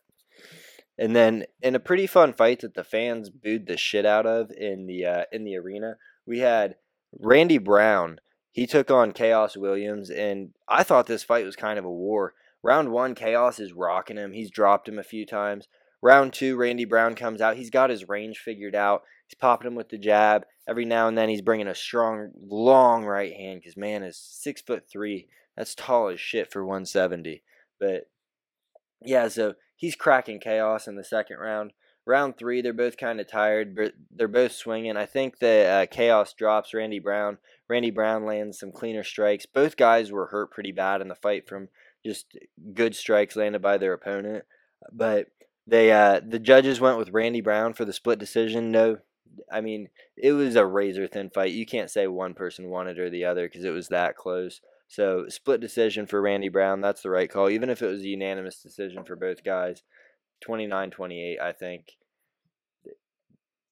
And 0.98 1.16
then 1.16 1.46
in 1.62 1.76
a 1.76 1.80
pretty 1.80 2.08
fun 2.08 2.34
fight 2.34 2.62
that 2.62 2.74
the 2.74 2.84
fans 2.84 3.30
booed 3.30 3.68
the 3.68 3.78
shit 3.78 4.06
out 4.06 4.26
of 4.26 4.52
in 4.52 4.88
the 4.88 5.06
uh, 5.06 5.24
in 5.32 5.44
the 5.44 5.58
arena, 5.58 5.98
we 6.26 6.40
had 6.40 6.76
Randy 7.18 7.58
Brown. 7.58 8.20
He 8.52 8.66
took 8.66 8.90
on 8.90 9.12
Khaos 9.12 9.56
Williams, 9.56 10.10
and 10.10 10.50
I 10.68 10.82
thought 10.82 11.06
this 11.06 11.24
fight 11.24 11.46
was 11.46 11.56
kind 11.56 11.78
of 11.78 11.86
a 11.86 11.92
war. 11.92 12.34
Round 12.64 12.92
one, 12.92 13.16
Khaos 13.16 13.60
is 13.60 13.74
rocking 13.74 14.18
him. 14.18 14.34
He's 14.34 14.52
dropped 14.52 14.90
him 14.90 15.00
a 15.00 15.04
few 15.04 15.26
times. 15.26 15.68
Round 16.02 16.32
two, 16.34 16.56
Randy 16.58 16.86
Brown 16.86 17.16
comes 17.16 17.42
out. 17.42 17.58
He's 17.58 17.70
got 17.70 17.90
his 17.90 18.08
range 18.08 18.38
figured 18.38 18.76
out. 18.76 19.04
He's 19.28 19.38
popping 19.38 19.68
him 19.68 19.76
with 19.76 19.90
the 19.90 19.98
jab. 19.98 20.46
Every 20.68 20.86
now 20.86 21.08
and 21.08 21.18
then 21.18 21.30
he's 21.30 21.42
bringing 21.42 21.68
a 21.68 21.76
strong, 21.76 22.32
long 22.50 23.06
right 23.06 23.34
hand 23.34 23.62
because 23.62 23.78
man 23.78 24.04
is 24.04 24.18
six 24.18 24.62
foot 24.62 24.84
three. 24.92 25.28
That's 25.56 25.76
tall 25.76 26.10
as 26.10 26.20
shit 26.20 26.52
for 26.52 26.64
170. 26.64 27.44
But 27.80 28.10
yeah, 29.04 29.28
so 29.28 29.56
he's 29.76 29.96
cracking 29.96 30.40
Khaos 30.40 30.88
in 30.88 30.96
the 30.96 31.04
second 31.04 31.38
round. 31.38 31.74
Round 32.06 32.38
three, 32.38 32.62
they're 32.62 32.72
both 32.72 32.96
kind 32.96 33.20
of 33.20 33.30
tired, 33.30 33.76
but 33.76 33.94
they're 34.10 34.30
both 34.30 34.54
swinging. 34.54 34.96
I 34.96 35.06
think 35.06 35.40
that 35.40 35.66
uh, 35.66 35.94
Khaos 35.94 36.34
drops 36.34 36.74
Randy 36.74 37.00
Brown. 37.00 37.38
Randy 37.68 37.92
Brown 37.92 38.26
lands 38.26 38.60
some 38.60 38.72
cleaner 38.72 39.04
strikes. 39.04 39.46
Both 39.46 39.76
guys 39.76 40.10
were 40.10 40.28
hurt 40.28 40.52
pretty 40.52 40.72
bad 40.72 41.02
in 41.02 41.10
the 41.10 41.16
fight 41.16 41.50
from 41.50 41.68
just 42.06 42.38
good 42.74 42.96
strikes 42.96 43.36
landed 43.36 43.62
by 43.62 43.78
their 43.78 43.94
opponent. 43.94 44.46
But 44.92 45.28
they 45.66 45.92
uh, 45.92 46.22
the 46.26 46.40
judges 46.40 46.80
went 46.80 46.98
with 46.98 47.12
Randy 47.12 47.42
Brown 47.42 47.74
for 47.74 47.86
the 47.86 47.94
split 47.94 48.20
decision. 48.20 48.72
No 48.72 48.98
I 49.52 49.62
mean, 49.62 49.90
it 50.16 50.32
was 50.32 50.56
a 50.56 50.66
razor 50.66 51.08
thin 51.08 51.30
fight. 51.30 51.52
You 51.52 51.66
can't 51.66 51.92
say 51.92 52.08
one 52.08 52.34
person 52.34 52.70
won 52.70 52.88
it 52.88 53.00
or 53.00 53.10
the 53.10 53.26
other 53.26 53.48
because 53.48 53.64
it 53.64 53.72
was 53.72 53.90
that 53.90 54.16
close. 54.16 54.62
So, 54.88 55.26
split 55.28 55.60
decision 55.60 56.08
for 56.08 56.22
Randy 56.22 56.50
Brown. 56.50 56.82
That's 56.82 57.02
the 57.02 57.10
right 57.10 57.30
call. 57.30 57.50
Even 57.50 57.70
if 57.70 57.82
it 57.82 57.88
was 57.88 58.02
a 58.02 58.08
unanimous 58.08 58.62
decision 58.62 59.04
for 59.04 59.16
both 59.16 59.44
guys, 59.44 59.84
29 60.42 60.92
28, 60.92 61.40
I 61.40 61.52
think. 61.52 61.98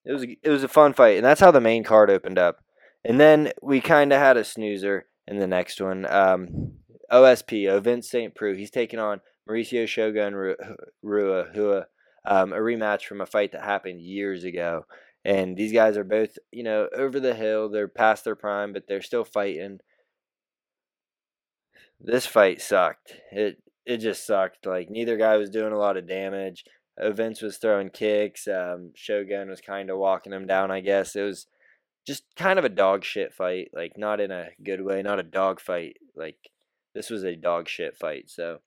it 0.03 0.11
was 0.11 0.23
it 0.23 0.49
was 0.49 0.63
a 0.63 0.67
fun 0.67 0.93
fight, 0.93 1.17
and 1.17 1.25
that's 1.25 1.41
how 1.41 1.51
the 1.51 1.61
main 1.61 1.83
card 1.83 2.09
opened 2.09 2.37
up. 2.37 2.59
And 3.03 3.19
then 3.19 3.53
we 3.61 3.81
kind 3.81 4.11
of 4.11 4.19
had 4.19 4.35
a 4.35 4.43
snoozer 4.43 5.05
in 5.27 5.39
the 5.39 5.47
next 5.47 5.79
one. 5.79 6.05
Um, 6.11 6.73
OSP, 7.11 7.67
Ovince 7.67 8.09
St. 8.09 8.33
Preux, 8.33 8.55
he's 8.55 8.71
taking 8.71 8.99
on 8.99 9.21
Mauricio 9.49 9.87
Shogun 9.87 10.55
Rua, 11.01 11.45
who 11.53 11.81
um, 12.25 12.53
a 12.53 12.57
rematch 12.57 13.03
from 13.03 13.21
a 13.21 13.25
fight 13.25 13.51
that 13.51 13.63
happened 13.63 14.01
years 14.01 14.43
ago. 14.43 14.85
And 15.23 15.57
these 15.57 15.73
guys 15.73 15.97
are 15.97 16.03
both, 16.03 16.37
you 16.51 16.63
know, 16.63 16.87
over 16.95 17.19
the 17.19 17.33
hill. 17.33 17.69
They're 17.69 17.87
past 17.87 18.23
their 18.23 18.35
prime, 18.35 18.73
but 18.73 18.83
they're 18.87 19.01
still 19.01 19.23
fighting. 19.23 19.79
This 21.99 22.25
fight 22.25 22.61
sucked. 22.61 23.13
It 23.31 23.57
it 23.85 23.97
just 23.97 24.25
sucked. 24.25 24.65
Like 24.65 24.89
neither 24.89 25.17
guy 25.17 25.37
was 25.37 25.49
doing 25.49 25.73
a 25.73 25.77
lot 25.77 25.97
of 25.97 26.07
damage. 26.07 26.63
Vince 26.99 27.41
was 27.41 27.57
throwing 27.57 27.89
kicks. 27.89 28.47
Um, 28.47 28.91
Shogun 28.95 29.49
was 29.49 29.61
kind 29.61 29.89
of 29.89 29.97
walking 29.97 30.31
him 30.31 30.45
down. 30.45 30.71
I 30.71 30.81
guess 30.81 31.15
it 31.15 31.23
was 31.23 31.47
just 32.05 32.23
kind 32.35 32.59
of 32.59 32.65
a 32.65 32.69
dog 32.69 33.03
shit 33.03 33.33
fight. 33.33 33.69
Like 33.73 33.93
not 33.97 34.19
in 34.19 34.31
a 34.31 34.49
good 34.63 34.81
way. 34.81 35.01
Not 35.01 35.19
a 35.19 35.23
dog 35.23 35.59
fight. 35.59 35.97
Like 36.15 36.37
this 36.95 37.09
was 37.11 37.23
a 37.23 37.35
dog 37.35 37.67
shit 37.69 37.95
fight. 37.95 38.29
So 38.29 38.59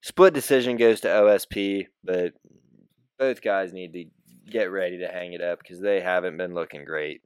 split 0.00 0.32
decision 0.32 0.76
goes 0.76 1.00
to 1.00 1.08
OSP, 1.08 1.88
but 2.02 2.32
both 3.18 3.42
guys 3.42 3.72
need 3.72 3.92
to 3.92 4.04
get 4.50 4.70
ready 4.70 4.98
to 4.98 5.08
hang 5.08 5.32
it 5.32 5.42
up 5.42 5.58
because 5.58 5.80
they 5.80 6.00
haven't 6.00 6.38
been 6.38 6.54
looking 6.54 6.84
great. 6.84 7.20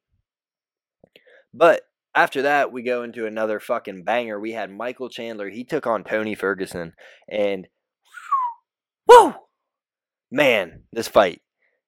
But 1.52 1.82
after 2.14 2.42
that, 2.42 2.72
we 2.72 2.82
go 2.82 3.02
into 3.02 3.26
another 3.26 3.60
fucking 3.60 4.04
banger. 4.04 4.40
We 4.40 4.52
had 4.52 4.70
Michael 4.70 5.10
Chandler. 5.10 5.50
He 5.50 5.64
took 5.64 5.86
on 5.86 6.04
Tony 6.04 6.34
Ferguson. 6.34 6.94
And, 7.28 7.68
whoa! 9.06 9.34
Man, 10.30 10.84
this 10.92 11.08
fight. 11.08 11.42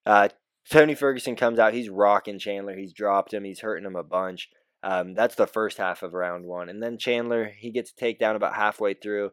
Uh, 0.05 0.29
Tony 0.71 0.95
Ferguson 0.95 1.37
comes 1.37 1.59
out. 1.59 1.75
He's 1.75 1.89
rocking 1.89 2.39
Chandler. 2.39 2.77
He's 2.77 2.93
dropped 2.93 3.33
him. 3.33 3.45
He's 3.45 3.61
hurting 3.61 3.87
him 3.87 3.97
a 3.97 4.05
bunch. 4.05 4.49
Um, 4.83 5.15
that's 5.15 5.37
the 5.37 5.47
first 5.47 5.79
half 5.79 6.03
of 6.03 6.13
round 6.13 6.45
one. 6.45 6.69
And 6.69 6.83
then 6.83 6.99
Chandler, 6.99 7.53
he 7.57 7.71
gets 7.71 7.93
a 7.93 8.05
takedown 8.05 8.35
about 8.35 8.57
halfway 8.57 8.95
through. 8.95 9.31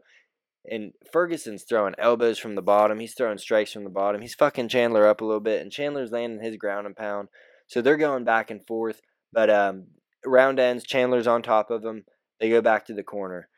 And 0.69 0.91
Ferguson's 1.11 1.63
throwing 1.63 1.95
elbows 1.97 2.37
from 2.37 2.55
the 2.55 2.61
bottom. 2.61 2.99
He's 2.99 3.15
throwing 3.15 3.37
strikes 3.37 3.73
from 3.73 3.83
the 3.83 3.89
bottom. 3.89 4.21
He's 4.21 4.35
fucking 4.35 4.67
Chandler 4.67 5.07
up 5.07 5.21
a 5.21 5.25
little 5.25 5.39
bit. 5.39 5.61
And 5.61 5.71
Chandler's 5.71 6.11
landing 6.11 6.43
his 6.43 6.57
ground 6.57 6.85
and 6.85 6.95
pound. 6.95 7.29
So 7.67 7.81
they're 7.81 7.97
going 7.97 8.25
back 8.25 8.51
and 8.51 8.65
forth. 8.67 9.01
But 9.33 9.49
um, 9.49 9.87
round 10.25 10.59
ends. 10.59 10.83
Chandler's 10.83 11.27
on 11.27 11.41
top 11.41 11.71
of 11.71 11.83
him. 11.83 12.03
They 12.39 12.49
go 12.49 12.61
back 12.61 12.85
to 12.85 12.93
the 12.93 13.03
corner. 13.03 13.49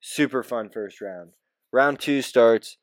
Super 0.00 0.42
fun 0.42 0.68
first 0.68 1.00
round. 1.00 1.30
Round 1.72 1.98
two 1.98 2.22
starts. 2.22 2.76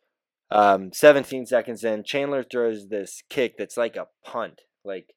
Um, 0.51 0.91
17 0.93 1.45
seconds 1.47 1.83
in, 1.83 2.03
Chandler 2.03 2.43
throws 2.43 2.87
this 2.87 3.23
kick 3.29 3.57
that's 3.57 3.77
like 3.77 3.95
a 3.95 4.07
punt, 4.23 4.61
like 4.83 5.15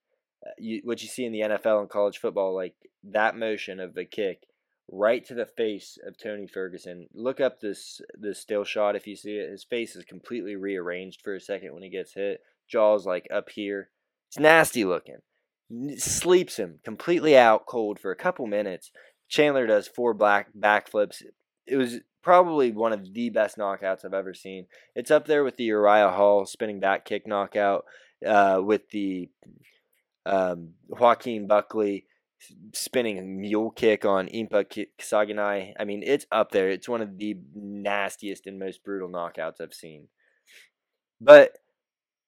you, 0.58 0.80
what 0.84 1.02
you 1.02 1.08
see 1.08 1.24
in 1.24 1.32
the 1.32 1.40
NFL 1.40 1.80
and 1.80 1.88
college 1.88 2.18
football, 2.18 2.54
like 2.54 2.74
that 3.04 3.36
motion 3.36 3.80
of 3.80 3.94
the 3.94 4.04
kick 4.04 4.44
right 4.90 5.24
to 5.26 5.34
the 5.34 5.46
face 5.46 5.98
of 6.06 6.16
Tony 6.18 6.46
Ferguson. 6.46 7.08
Look 7.14 7.40
up 7.40 7.60
this 7.60 8.00
this 8.14 8.38
still 8.38 8.64
shot 8.64 8.96
if 8.96 9.06
you 9.06 9.16
see 9.16 9.36
it. 9.36 9.50
His 9.50 9.64
face 9.64 9.96
is 9.96 10.04
completely 10.04 10.56
rearranged 10.56 11.20
for 11.22 11.34
a 11.34 11.40
second 11.40 11.74
when 11.74 11.82
he 11.82 11.90
gets 11.90 12.14
hit. 12.14 12.40
Jaw's 12.68 13.06
like 13.06 13.26
up 13.32 13.50
here. 13.50 13.90
It's 14.28 14.38
nasty 14.38 14.84
looking 14.84 15.18
sleeps 15.96 16.56
him 16.56 16.78
completely 16.84 17.36
out 17.36 17.66
cold 17.66 17.98
for 17.98 18.10
a 18.10 18.16
couple 18.16 18.46
minutes. 18.46 18.90
Chandler 19.28 19.66
does 19.66 19.88
four 19.88 20.14
black 20.14 20.48
backflips. 20.58 21.22
It 21.66 21.76
was 21.76 22.00
probably 22.22 22.72
one 22.72 22.92
of 22.92 23.12
the 23.12 23.30
best 23.30 23.58
knockouts 23.58 24.04
I've 24.04 24.14
ever 24.14 24.32
seen. 24.32 24.66
It's 24.94 25.10
up 25.10 25.26
there 25.26 25.44
with 25.44 25.56
the 25.56 25.64
Uriah 25.64 26.10
Hall 26.10 26.46
spinning 26.46 26.80
back 26.80 27.04
kick 27.04 27.26
knockout, 27.26 27.84
uh, 28.26 28.60
with 28.64 28.88
the 28.90 29.28
um, 30.28 30.74
Joaquin 30.88 31.46
Buckley 31.46 32.04
spinning 32.72 33.18
a 33.18 33.22
mule 33.22 33.70
kick 33.70 34.04
on 34.04 34.28
Impa 34.28 34.86
Kasanganay. 35.00 35.72
I 35.78 35.84
mean, 35.84 36.02
it's 36.04 36.26
up 36.30 36.52
there. 36.52 36.68
It's 36.68 36.88
one 36.88 37.00
of 37.00 37.18
the 37.18 37.36
nastiest 37.54 38.46
and 38.46 38.58
most 38.58 38.84
brutal 38.84 39.08
knockouts 39.08 39.60
I've 39.60 39.74
seen. 39.74 40.08
But 41.20 41.58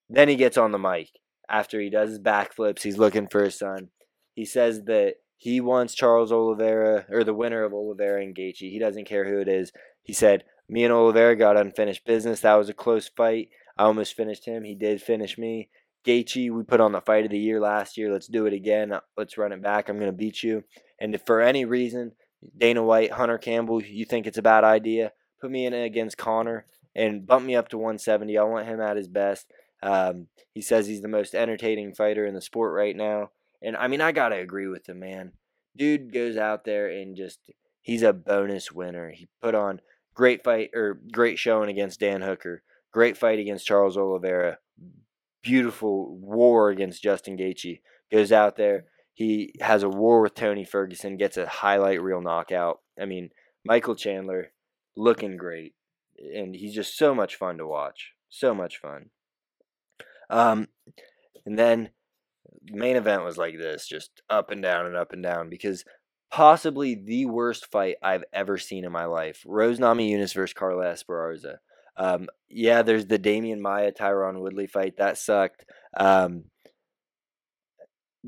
then 0.08 0.28
he 0.28 0.36
gets 0.36 0.56
on 0.56 0.72
the 0.72 0.78
mic 0.78 1.10
after 1.48 1.80
he 1.80 1.90
does 1.90 2.10
his 2.10 2.18
backflips. 2.18 2.82
He's 2.82 2.98
looking 2.98 3.28
for 3.28 3.44
his 3.44 3.58
son. 3.58 3.90
He 4.34 4.44
says 4.44 4.84
that 4.84 5.16
he 5.36 5.60
wants 5.60 5.94
Charles 5.94 6.32
Oliveira 6.32 7.06
or 7.10 7.22
the 7.22 7.34
winner 7.34 7.62
of 7.62 7.72
Oliveira 7.72 8.22
and 8.22 8.34
Gaethje. 8.34 8.70
He 8.70 8.78
doesn't 8.78 9.06
care 9.06 9.28
who 9.28 9.40
it 9.40 9.48
is. 9.48 9.72
He 10.02 10.12
said, 10.12 10.44
"Me 10.68 10.84
and 10.84 10.92
Oliveira 10.92 11.36
got 11.36 11.56
unfinished 11.56 12.04
business. 12.04 12.40
That 12.40 12.56
was 12.56 12.68
a 12.68 12.74
close 12.74 13.08
fight. 13.08 13.50
I 13.76 13.84
almost 13.84 14.14
finished 14.14 14.44
him. 14.44 14.64
He 14.64 14.74
did 14.74 15.00
finish 15.02 15.38
me. 15.38 15.70
Gaethje, 16.06 16.50
we 16.50 16.62
put 16.62 16.80
on 16.80 16.92
the 16.92 17.00
fight 17.00 17.24
of 17.24 17.30
the 17.30 17.38
year 17.38 17.60
last 17.60 17.96
year. 17.96 18.12
Let's 18.12 18.26
do 18.26 18.46
it 18.46 18.52
again. 18.52 18.92
Let's 19.16 19.36
run 19.36 19.52
it 19.52 19.62
back. 19.62 19.88
I'm 19.88 19.98
going 19.98 20.10
to 20.10 20.16
beat 20.16 20.42
you. 20.42 20.64
And 20.98 21.14
if 21.14 21.22
for 21.26 21.40
any 21.40 21.64
reason, 21.64 22.12
Dana 22.56 22.82
White, 22.82 23.12
Hunter 23.12 23.38
Campbell, 23.38 23.82
you 23.82 24.04
think 24.04 24.26
it's 24.26 24.38
a 24.38 24.42
bad 24.42 24.64
idea, 24.64 25.12
put 25.40 25.50
me 25.50 25.66
in 25.66 25.74
against 25.74 26.16
Conor 26.16 26.66
and 26.94 27.26
bump 27.26 27.44
me 27.44 27.54
up 27.54 27.68
to 27.68 27.78
170. 27.78 28.36
I 28.36 28.42
want 28.44 28.66
him 28.66 28.80
at 28.80 28.96
his 28.96 29.08
best. 29.08 29.46
Um, 29.82 30.28
he 30.52 30.60
says 30.60 30.86
he's 30.86 31.02
the 31.02 31.08
most 31.08 31.34
entertaining 31.34 31.94
fighter 31.94 32.26
in 32.26 32.34
the 32.34 32.40
sport 32.40 32.74
right 32.74 32.96
now. 32.96 33.30
And 33.62 33.76
I 33.76 33.88
mean, 33.88 34.00
I 34.00 34.12
got 34.12 34.30
to 34.30 34.36
agree 34.36 34.66
with 34.66 34.88
him, 34.88 35.00
man. 35.00 35.32
Dude 35.76 36.12
goes 36.12 36.36
out 36.36 36.64
there 36.64 36.88
and 36.88 37.16
just, 37.16 37.38
he's 37.80 38.02
a 38.02 38.12
bonus 38.12 38.72
winner. 38.72 39.10
He 39.10 39.28
put 39.40 39.54
on 39.54 39.80
great 40.14 40.42
fight 40.42 40.70
or 40.74 41.00
great 41.12 41.38
showing 41.38 41.70
against 41.70 42.00
Dan 42.00 42.22
Hooker, 42.22 42.62
great 42.92 43.16
fight 43.16 43.38
against 43.38 43.66
Charles 43.66 43.96
Oliveira, 43.96 44.58
beautiful 45.42 46.16
war 46.18 46.70
against 46.70 47.02
Justin 47.02 47.36
Gaethje. 47.36 47.80
Goes 48.10 48.32
out 48.32 48.56
there, 48.56 48.86
he 49.12 49.54
has 49.60 49.82
a 49.82 49.88
war 49.88 50.22
with 50.22 50.34
Tony 50.34 50.64
Ferguson, 50.64 51.16
gets 51.16 51.36
a 51.36 51.46
highlight 51.46 52.02
reel 52.02 52.20
knockout. 52.20 52.80
I 53.00 53.04
mean, 53.04 53.30
Michael 53.64 53.94
Chandler 53.94 54.52
looking 54.96 55.36
great, 55.36 55.74
and 56.34 56.54
he's 56.54 56.74
just 56.74 56.96
so 56.96 57.14
much 57.14 57.36
fun 57.36 57.58
to 57.58 57.66
watch. 57.66 58.12
So 58.28 58.54
much 58.54 58.78
fun. 58.78 59.10
Um, 60.28 60.68
and 61.44 61.58
then 61.58 61.90
main 62.64 62.96
event 62.96 63.24
was 63.24 63.36
like 63.36 63.58
this, 63.58 63.86
just 63.86 64.22
up 64.30 64.50
and 64.50 64.62
down 64.62 64.86
and 64.86 64.96
up 64.96 65.12
and 65.12 65.22
down 65.22 65.48
because 65.48 65.84
possibly 66.30 66.94
the 66.94 67.26
worst 67.26 67.70
fight 67.70 67.96
I've 68.02 68.24
ever 68.32 68.56
seen 68.56 68.84
in 68.84 68.92
my 68.92 69.04
life. 69.04 69.42
Rose 69.46 69.78
Namajunas 69.78 70.34
versus 70.34 70.54
Carla 70.54 70.84
Esparza. 70.84 71.56
Um, 71.96 72.28
yeah, 72.48 72.82
there's 72.82 73.06
the 73.06 73.18
Demian 73.18 73.60
Maya 73.60 73.92
Tyron 73.92 74.40
Woodley 74.40 74.66
fight 74.66 74.96
that 74.98 75.18
sucked. 75.18 75.64
Um, 75.96 76.44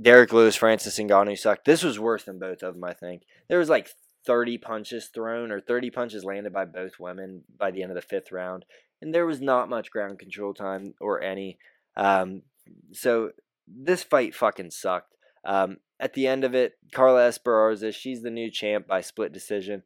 Derrick 0.01 0.33
Lewis 0.33 0.57
Francis 0.57 0.99
Ngannou 0.99 1.39
sucked. 1.39 1.65
This 1.65 1.83
was 1.83 1.99
worse 1.99 2.25
than 2.25 2.39
both 2.39 2.63
of 2.63 2.75
them. 2.75 2.85
I 2.85 2.95
think 2.95 3.23
there 3.49 3.59
was 3.59 3.69
like 3.69 3.89
30 4.27 4.59
punches 4.59 5.11
thrown 5.13 5.51
or 5.51 5.61
30 5.61 5.91
punches 5.91 6.25
landed 6.25 6.53
by 6.53 6.65
both 6.65 6.93
women 6.99 7.43
by 7.59 7.71
the 7.71 7.83
end 7.83 7.91
of 7.91 7.97
the 7.97 8.03
fifth 8.03 8.33
round, 8.33 8.65
and 9.01 9.15
there 9.15 9.27
was 9.27 9.41
not 9.41 9.69
much 9.69 9.91
ground 9.91 10.19
control 10.19 10.55
time 10.55 10.95
or 11.01 11.21
any. 11.21 11.59
Um, 11.97 12.43
so 12.93 13.33
this 13.67 14.03
fight 14.03 14.35
fucking 14.35 14.71
sucked. 14.71 15.15
Um, 15.45 15.79
at 15.99 16.15
the 16.15 16.27
end 16.27 16.45
of 16.45 16.55
it, 16.55 16.75
Carla 16.93 17.29
Esparza, 17.29 17.95
she's 17.95 18.23
the 18.23 18.31
new 18.31 18.51
champ 18.51 18.87
by 18.87 19.01
split 19.01 19.33
decision. 19.33 19.83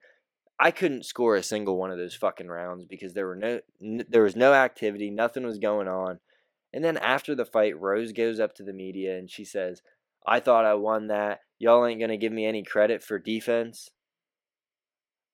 I 0.59 0.71
couldn't 0.71 1.05
score 1.05 1.37
a 1.37 1.43
single 1.43 1.77
one 1.77 1.91
of 1.91 1.99
those 1.99 2.15
fucking 2.15 2.49
rounds 2.49 2.85
because 2.85 3.13
there 3.13 3.27
were 3.27 3.37
no 3.37 3.61
n- 3.83 4.07
there 4.09 4.23
was 4.23 4.37
no 4.37 4.55
activity, 4.55 5.11
nothing 5.11 5.45
was 5.45 5.59
going 5.59 5.89
on. 5.89 6.21
And 6.73 6.85
then 6.85 6.97
after 6.97 7.35
the 7.35 7.45
fight, 7.45 7.79
Rose 7.79 8.13
goes 8.13 8.41
up 8.41 8.55
to 8.57 8.63
the 8.63 8.73
media 8.73 9.19
and 9.19 9.31
she 9.31 9.45
says, 9.45 9.83
"I 10.27 10.41
thought 10.41 10.65
I 10.65 10.75
won 10.75 11.09
that. 11.09 11.41
Y'all 11.59 11.87
ain't 11.87 12.01
going 12.01 12.11
to 12.11 12.17
give 12.17 12.33
me 12.33 12.47
any 12.47 12.63
credit 12.63 13.03
for 13.03 13.19
defense." 13.19 13.91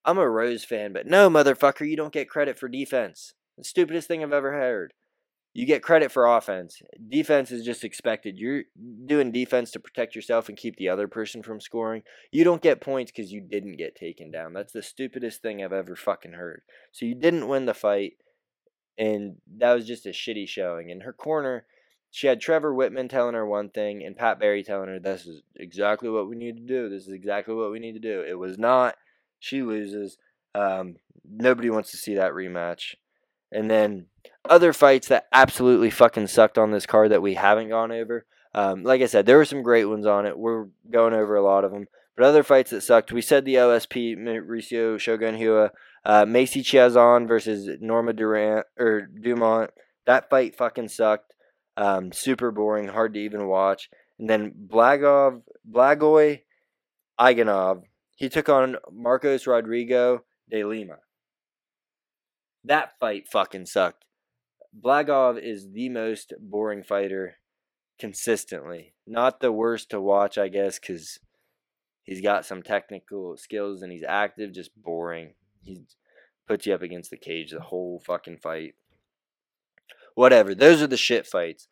I'm 0.04 0.18
a 0.18 0.28
Rose 0.28 0.64
fan, 0.64 0.92
but 0.92 1.06
no, 1.06 1.30
motherfucker, 1.30 1.88
you 1.88 1.96
don't 1.96 2.12
get 2.12 2.28
credit 2.28 2.58
for 2.58 2.68
defense. 2.68 3.34
The 3.56 3.64
stupidest 3.64 4.08
thing 4.08 4.22
I've 4.22 4.32
ever 4.32 4.52
heard 4.52 4.92
you 5.54 5.66
get 5.66 5.82
credit 5.82 6.10
for 6.10 6.26
offense. 6.26 6.80
Defense 7.08 7.50
is 7.50 7.64
just 7.64 7.84
expected. 7.84 8.38
You're 8.38 8.62
doing 9.06 9.32
defense 9.32 9.70
to 9.72 9.80
protect 9.80 10.14
yourself 10.14 10.48
and 10.48 10.56
keep 10.56 10.76
the 10.76 10.88
other 10.88 11.08
person 11.08 11.42
from 11.42 11.60
scoring. 11.60 12.02
You 12.30 12.44
don't 12.44 12.62
get 12.62 12.80
points 12.80 13.12
because 13.12 13.32
you 13.32 13.40
didn't 13.40 13.76
get 13.76 13.94
taken 13.94 14.30
down. 14.30 14.54
That's 14.54 14.72
the 14.72 14.82
stupidest 14.82 15.42
thing 15.42 15.62
I've 15.62 15.72
ever 15.72 15.94
fucking 15.94 16.32
heard. 16.32 16.62
So 16.90 17.04
you 17.04 17.14
didn't 17.14 17.48
win 17.48 17.66
the 17.66 17.74
fight, 17.74 18.14
and 18.96 19.36
that 19.58 19.74
was 19.74 19.86
just 19.86 20.06
a 20.06 20.10
shitty 20.10 20.48
showing. 20.48 20.88
In 20.88 21.02
her 21.02 21.12
corner, 21.12 21.66
she 22.10 22.26
had 22.26 22.40
Trevor 22.40 22.74
Wittman 22.74 23.10
telling 23.10 23.34
her 23.34 23.46
one 23.46 23.68
thing 23.68 24.02
and 24.02 24.16
Pat 24.16 24.40
Barry 24.40 24.62
telling 24.62 24.88
her, 24.88 24.98
This 24.98 25.26
is 25.26 25.42
exactly 25.56 26.08
what 26.08 26.28
we 26.28 26.36
need 26.36 26.56
to 26.56 26.62
do. 26.62 26.88
This 26.88 27.06
is 27.06 27.12
exactly 27.12 27.54
what 27.54 27.70
we 27.70 27.78
need 27.78 27.92
to 27.92 27.98
do. 28.00 28.22
It 28.22 28.38
was 28.38 28.58
not. 28.58 28.96
She 29.38 29.62
loses. 29.62 30.16
Um, 30.54 30.96
nobody 31.28 31.68
wants 31.68 31.90
to 31.90 31.96
see 31.96 32.14
that 32.14 32.32
rematch. 32.32 32.94
And 33.52 33.70
then 33.70 34.06
other 34.48 34.72
fights 34.72 35.08
that 35.08 35.26
absolutely 35.32 35.90
fucking 35.90 36.26
sucked 36.26 36.58
on 36.58 36.70
this 36.70 36.86
card 36.86 37.10
that 37.10 37.22
we 37.22 37.34
haven't 37.34 37.68
gone 37.68 37.92
over. 37.92 38.26
Um, 38.54 38.82
like 38.82 39.00
I 39.00 39.06
said, 39.06 39.26
there 39.26 39.36
were 39.36 39.44
some 39.44 39.62
great 39.62 39.84
ones 39.84 40.06
on 40.06 40.26
it. 40.26 40.38
We're 40.38 40.66
going 40.90 41.14
over 41.14 41.36
a 41.36 41.42
lot 41.42 41.64
of 41.64 41.70
them. 41.70 41.86
But 42.16 42.26
other 42.26 42.42
fights 42.42 42.70
that 42.70 42.82
sucked, 42.82 43.12
we 43.12 43.22
said 43.22 43.44
the 43.44 43.54
OSP, 43.54 44.18
Mauricio 44.18 44.98
Shogun 44.98 45.40
Rua, 45.40 45.70
uh, 46.04 46.26
Macy 46.26 46.62
Chiasson 46.62 47.26
versus 47.26 47.78
Norma 47.80 48.12
Durant 48.12 48.66
or 48.78 49.02
Dumont. 49.02 49.70
That 50.04 50.28
fight 50.28 50.54
fucking 50.56 50.88
sucked. 50.88 51.34
Um, 51.76 52.12
super 52.12 52.50
boring, 52.50 52.88
hard 52.88 53.14
to 53.14 53.20
even 53.20 53.46
watch. 53.46 53.88
And 54.18 54.28
then 54.28 54.52
Blagov, 54.68 55.42
Blagoy 55.70 56.42
Ivanov, 57.18 57.84
he 58.16 58.28
took 58.28 58.48
on 58.48 58.76
Marcos 58.92 59.46
Rogério 59.46 60.20
de 60.50 60.64
Lima. 60.64 60.96
That 62.64 62.98
fight 63.00 63.28
fucking 63.28 63.66
sucked. 63.66 64.04
Blagov 64.78 65.40
is 65.42 65.72
the 65.72 65.88
most 65.88 66.32
boring 66.40 66.82
fighter 66.82 67.36
consistently. 67.98 68.94
Not 69.06 69.40
the 69.40 69.52
worst 69.52 69.90
to 69.90 70.00
watch, 70.00 70.38
I 70.38 70.48
guess, 70.48 70.78
because 70.78 71.18
he's 72.02 72.20
got 72.20 72.46
some 72.46 72.62
technical 72.62 73.36
skills 73.36 73.82
and 73.82 73.92
he's 73.92 74.04
active, 74.06 74.52
just 74.52 74.70
boring. 74.80 75.34
He 75.60 75.84
puts 76.48 76.66
you 76.66 76.74
up 76.74 76.82
against 76.82 77.10
the 77.10 77.16
cage 77.16 77.50
the 77.50 77.60
whole 77.60 78.02
fucking 78.04 78.38
fight. 78.38 78.74
Whatever. 80.14 80.54
Those 80.54 80.82
are 80.82 80.86
the 80.86 80.96
shit 80.96 81.26
fights. 81.26 81.68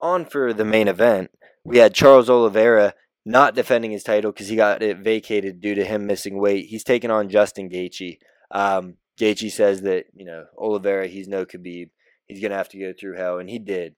On 0.00 0.24
for 0.24 0.52
the 0.52 0.64
main 0.64 0.88
event, 0.88 1.30
we 1.64 1.78
had 1.78 1.94
Charles 1.94 2.28
Oliveira 2.28 2.94
not 3.24 3.54
defending 3.54 3.90
his 3.90 4.02
title 4.02 4.32
because 4.32 4.48
he 4.48 4.56
got 4.56 4.82
it 4.82 4.98
vacated 4.98 5.60
due 5.60 5.74
to 5.74 5.84
him 5.84 6.06
missing 6.06 6.38
weight. 6.38 6.66
He's 6.66 6.84
taking 6.84 7.10
on 7.10 7.30
Justin 7.30 7.70
Gaethje. 7.70 8.18
Um, 8.50 8.96
Gaethje 9.18 9.50
says 9.50 9.82
that 9.82 10.06
you 10.14 10.24
know 10.24 10.46
Oliveira, 10.58 11.06
he's 11.06 11.28
no 11.28 11.44
Khabib. 11.44 11.90
He's 12.26 12.40
gonna 12.40 12.56
have 12.56 12.68
to 12.70 12.78
go 12.78 12.92
through 12.92 13.16
hell, 13.16 13.38
and 13.38 13.48
he 13.48 13.58
did. 13.58 13.94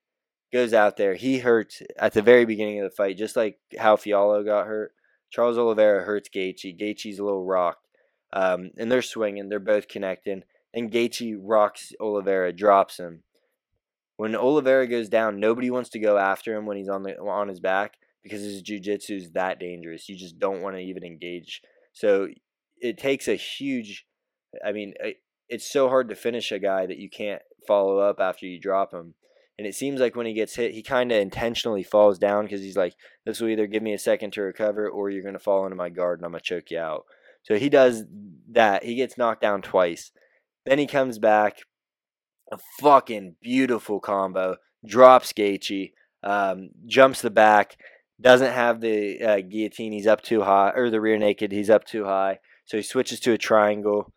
Goes 0.53 0.73
out 0.73 0.97
there, 0.97 1.15
he 1.15 1.39
hurts 1.39 1.83
at 1.99 2.13
the 2.13 2.23
very 2.23 2.45
beginning 2.45 2.81
of 2.81 2.91
the 2.91 2.97
fight, 2.97 3.17
just 3.17 3.37
like 3.37 3.59
how 3.79 3.97
Fialho 3.97 4.45
got 4.45 4.67
hurt. 4.67 4.93
Charles 5.31 5.59
Oliveira 5.59 6.05
hurts 6.05 6.29
Gaethje. 6.29 6.79
Gaethje's 6.79 7.19
a 7.19 7.25
little 7.25 7.45
rocked, 7.45 7.87
um, 8.33 8.71
and 8.79 8.91
they're 8.91 9.03
swinging. 9.03 9.49
They're 9.49 9.59
both 9.59 9.89
connecting, 9.89 10.43
and 10.73 10.91
Gaethje 10.91 11.37
rocks 11.43 11.93
Oliveira, 12.01 12.53
drops 12.53 12.99
him. 12.99 13.23
When 14.17 14.35
Oliveira 14.35 14.87
goes 14.87 15.09
down, 15.09 15.41
nobody 15.41 15.71
wants 15.71 15.91
to 15.91 15.99
go 15.99 16.17
after 16.17 16.55
him 16.55 16.65
when 16.65 16.77
he's 16.77 16.89
on 16.89 17.03
the 17.03 17.19
on 17.19 17.49
his 17.49 17.61
back 17.61 17.97
because 18.23 18.43
his 18.43 18.63
jujitsu 18.63 19.17
is 19.17 19.31
that 19.33 19.61
dangerous. 19.61 20.09
You 20.09 20.17
just 20.17 20.39
don't 20.39 20.63
want 20.63 20.75
to 20.77 20.83
even 20.83 21.05
engage. 21.05 21.63
So 21.93 22.29
it 22.81 22.99
takes 22.99 23.29
a 23.29 23.37
huge. 23.37 24.07
I 24.65 24.73
mean, 24.73 24.95
it's 25.49 25.71
so 25.71 25.89
hard 25.89 26.09
to 26.09 26.15
finish 26.15 26.53
a 26.53 26.59
guy 26.59 26.87
that 26.87 26.99
you 26.99 27.09
can't 27.09 27.43
follow 27.67 27.99
up 27.99 28.21
after 28.21 28.47
you 28.47 28.61
drop 28.61 28.93
him. 28.93 29.15
And 29.59 29.67
it 29.67 29.75
seems 29.75 30.01
like 30.01 30.15
when 30.15 30.27
he 30.27 30.35
gets 30.35 30.57
hit, 30.57 30.75
he 30.75 30.83
kind 30.83 31.11
of 31.11 31.19
intentionally 31.19 31.83
falls 31.83 32.19
down 32.19 32.45
because 32.45 32.61
he's 32.61 32.77
like, 32.77 32.95
this 33.25 33.41
will 33.41 33.49
either 33.49 33.67
give 33.67 33.83
me 33.83 33.95
a 33.95 33.99
second 33.99 34.33
to 34.33 34.43
recover 34.43 34.89
or 34.89 35.09
you're 35.09 35.23
going 35.23 35.35
to 35.35 35.39
fall 35.39 35.65
into 35.65 35.77
my 35.77 35.89
guard 35.89 36.19
and 36.19 36.27
I'm 36.27 36.33
going 36.33 36.41
to 36.41 36.45
choke 36.45 36.71
you 36.71 36.79
out. 36.79 37.07
So 37.43 37.57
he 37.57 37.71
does 37.71 38.05
that. 38.51 38.85
He 38.85 38.97
gets 38.97 39.17
knocked 39.17 39.41
down 39.41 39.63
twice. 39.63 40.11
Then 40.67 40.79
he 40.79 40.87
comes 40.87 41.19
back. 41.19 41.61
A 42.53 42.59
fucking 42.81 43.37
beautiful 43.41 43.99
combo. 43.99 44.57
Drops 44.85 45.33
Gaethje. 45.33 45.93
Um, 46.23 46.71
jumps 46.87 47.23
the 47.23 47.31
back 47.31 47.77
doesn't 48.21 48.53
have 48.53 48.81
the 48.81 49.21
uh, 49.21 49.41
guillotine. 49.41 49.93
He's 49.93 50.07
up 50.07 50.23
too 50.23 50.43
high, 50.43 50.73
or 50.75 50.91
the 50.91 51.01
rear 51.01 51.19
naked. 51.19 51.53
He's 51.53 51.71
up 51.71 51.85
too 51.85 52.05
high. 52.05 52.39
So 52.65 52.77
he 52.77 52.83
switches 52.83 53.21
to 53.21 53.33
a 53.33 53.39
triangle, 53.39 54.13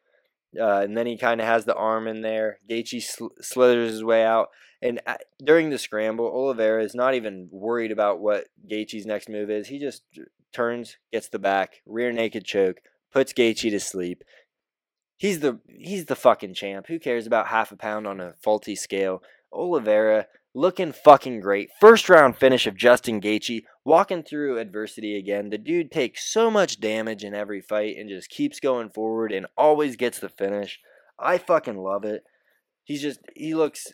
uh, 0.60 0.80
and 0.80 0.98
then 0.98 1.06
he 1.06 1.18
kind 1.18 1.42
of 1.42 1.48
has 1.48 1.66
the 1.66 1.76
arm 1.76 2.08
in 2.08 2.22
there. 2.22 2.60
Gaethje 2.70 3.04
sl- 3.04 3.28
slithers 3.42 3.92
his 3.92 4.04
way 4.04 4.24
out, 4.24 4.50
and 4.82 5.02
at, 5.06 5.24
during 5.44 5.70
the 5.70 5.78
scramble, 5.78 6.28
Oliveira 6.28 6.84
is 6.84 6.96
not 6.96 7.14
even 7.14 7.50
worried 7.52 7.92
about 7.92 8.20
what 8.20 8.46
Gaethje's 8.70 9.06
next 9.06 9.30
move 9.30 9.50
is. 9.50 9.68
He 9.68 9.80
just 9.80 10.04
turns, 10.54 10.98
gets 11.12 11.30
the 11.30 11.40
back, 11.40 11.82
rear 11.86 12.12
naked 12.12 12.46
choke, 12.46 12.78
puts 13.12 13.34
Gaethje 13.34 13.70
to 13.70 13.80
sleep. 13.80 14.24
He's 15.18 15.42
the 15.42 15.60
he's 15.68 16.06
the 16.06 16.16
fucking 16.16 16.54
champ. 16.54 16.88
Who 16.88 16.98
cares 16.98 17.28
about 17.28 17.48
half 17.48 17.72
a 17.72 17.76
pound 17.76 18.08
on 18.08 18.22
a 18.22 18.36
faulty 18.42 18.76
scale? 18.76 19.22
Oliveira 19.52 20.28
looking 20.54 20.92
fucking 20.92 21.40
great. 21.42 21.70
First 21.80 22.10
round 22.10 22.38
finish 22.38 22.68
of 22.68 22.76
Justin 22.76 23.22
Gaethje, 23.22 23.64
walking 23.86 24.24
through 24.24 24.58
adversity 24.58 25.18
again. 25.18 25.50
The 25.50 25.58
dude 25.58 25.92
takes 25.92 26.32
so 26.32 26.50
much 26.50 26.80
damage 26.80 27.24
in 27.24 27.34
every 27.34 27.62
fight 27.62 27.98
and 27.98 28.10
just 28.10 28.30
keeps 28.30 28.60
going 28.60 28.90
forward 28.90 29.32
and 29.32 29.48
always 29.58 29.96
gets 29.96 30.20
the 30.20 30.30
finish. 30.30 30.80
I 31.20 31.38
fucking 31.38 31.78
love 31.78 32.04
it. 32.06 32.24
He's 32.84 33.02
just 33.02 33.20
he 33.36 33.54
looks 33.54 33.88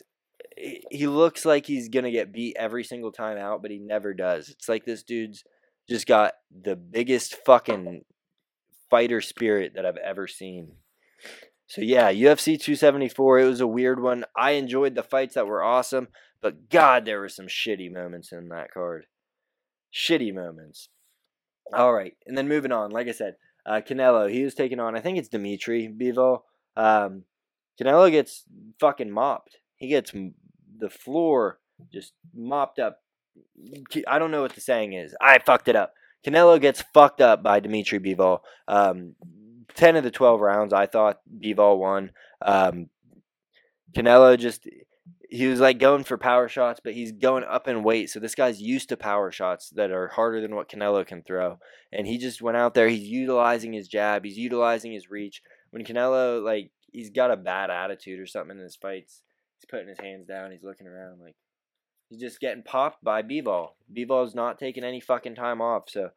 he 0.56 1.06
looks 1.06 1.44
like 1.44 1.66
he's 1.66 1.88
gonna 1.88 2.10
get 2.10 2.32
beat 2.32 2.56
every 2.58 2.84
single 2.84 3.12
time 3.12 3.36
out, 3.36 3.62
but 3.62 3.70
he 3.70 3.78
never 3.78 4.14
does. 4.14 4.48
It's 4.48 4.68
like 4.68 4.84
this 4.84 5.02
dude's 5.02 5.44
just 5.88 6.06
got 6.06 6.32
the 6.50 6.76
biggest 6.76 7.36
fucking 7.44 8.02
fighter 8.90 9.20
spirit 9.20 9.72
that 9.74 9.84
I've 9.84 9.96
ever 9.98 10.26
seen. 10.26 10.72
So 11.66 11.80
yeah, 11.80 12.12
UFC 12.12 12.58
274. 12.58 13.40
It 13.40 13.44
was 13.44 13.60
a 13.60 13.66
weird 13.66 14.00
one. 14.00 14.24
I 14.36 14.52
enjoyed 14.52 14.94
the 14.94 15.02
fights 15.02 15.34
that 15.34 15.46
were 15.46 15.62
awesome. 15.62 16.08
But 16.42 16.70
God, 16.70 17.04
there 17.04 17.20
were 17.20 17.28
some 17.28 17.46
shitty 17.46 17.92
moments 17.92 18.32
in 18.32 18.48
that 18.48 18.72
card. 18.72 19.06
Shitty 19.94 20.34
moments. 20.34 20.88
All 21.72 21.92
right, 21.92 22.14
and 22.26 22.36
then 22.36 22.48
moving 22.48 22.72
on. 22.72 22.90
Like 22.90 23.08
I 23.08 23.12
said, 23.12 23.36
uh, 23.64 23.80
Canelo, 23.86 24.30
he 24.30 24.44
was 24.44 24.54
taking 24.54 24.78
on, 24.78 24.96
I 24.96 25.00
think 25.00 25.18
it's 25.18 25.28
Dimitri 25.28 25.88
Bivol. 25.88 26.42
Um, 26.76 27.24
Canelo 27.80 28.10
gets 28.10 28.44
fucking 28.78 29.10
mopped. 29.10 29.56
He 29.76 29.88
gets 29.88 30.12
the 30.78 30.90
floor 30.90 31.58
just 31.92 32.12
mopped 32.34 32.78
up. 32.78 33.02
I 34.06 34.18
don't 34.18 34.30
know 34.30 34.42
what 34.42 34.54
the 34.54 34.60
saying 34.60 34.92
is. 34.92 35.14
I 35.20 35.38
fucked 35.38 35.68
it 35.68 35.76
up. 35.76 35.92
Canelo 36.26 36.60
gets 36.60 36.82
fucked 36.94 37.20
up 37.20 37.42
by 37.42 37.60
Dimitri 37.60 38.00
Bivol. 38.00 38.40
Um, 38.66 39.14
10 39.74 39.96
of 39.96 40.04
the 40.04 40.10
12 40.10 40.40
rounds, 40.40 40.72
I 40.72 40.86
thought 40.86 41.20
Bivol 41.38 41.78
won. 41.78 42.10
Um, 42.42 42.88
Canelo 43.94 44.38
just 44.38 44.66
he 45.28 45.46
was 45.46 45.60
like 45.60 45.78
going 45.78 46.04
for 46.04 46.18
power 46.18 46.48
shots, 46.48 46.80
but 46.82 46.94
he's 46.94 47.12
going 47.12 47.44
up 47.44 47.68
in 47.68 47.82
weight. 47.82 48.10
So 48.10 48.20
this 48.20 48.34
guy's 48.34 48.60
used 48.60 48.88
to 48.90 48.96
power 48.96 49.30
shots 49.32 49.70
that 49.70 49.90
are 49.90 50.08
harder 50.08 50.40
than 50.40 50.54
what 50.54 50.68
Canelo 50.68 51.06
can 51.06 51.22
throw. 51.22 51.58
And 51.92 52.06
he 52.06 52.18
just 52.18 52.42
went 52.42 52.56
out 52.56 52.74
there. 52.74 52.88
He's 52.88 53.08
utilizing 53.08 53.72
his 53.72 53.88
jab. 53.88 54.24
He's 54.24 54.38
utilizing 54.38 54.92
his 54.92 55.10
reach. 55.10 55.42
When 55.70 55.84
Canelo 55.84 56.42
like 56.42 56.70
he's 56.92 57.10
got 57.10 57.30
a 57.30 57.36
bad 57.36 57.70
attitude 57.70 58.20
or 58.20 58.26
something 58.26 58.56
in 58.56 58.62
his 58.62 58.76
fights, 58.76 59.22
he's 59.58 59.68
putting 59.68 59.88
his 59.88 60.00
hands 60.00 60.26
down. 60.26 60.52
He's 60.52 60.62
looking 60.62 60.86
around 60.86 61.20
like 61.20 61.36
he's 62.08 62.20
just 62.20 62.40
getting 62.40 62.62
popped 62.62 63.02
by. 63.02 63.22
Bivol 63.22 63.72
is 64.26 64.34
not 64.34 64.58
taking 64.58 64.84
any 64.84 65.00
fucking 65.00 65.34
time 65.34 65.60
off. 65.60 65.84
So 65.88 66.10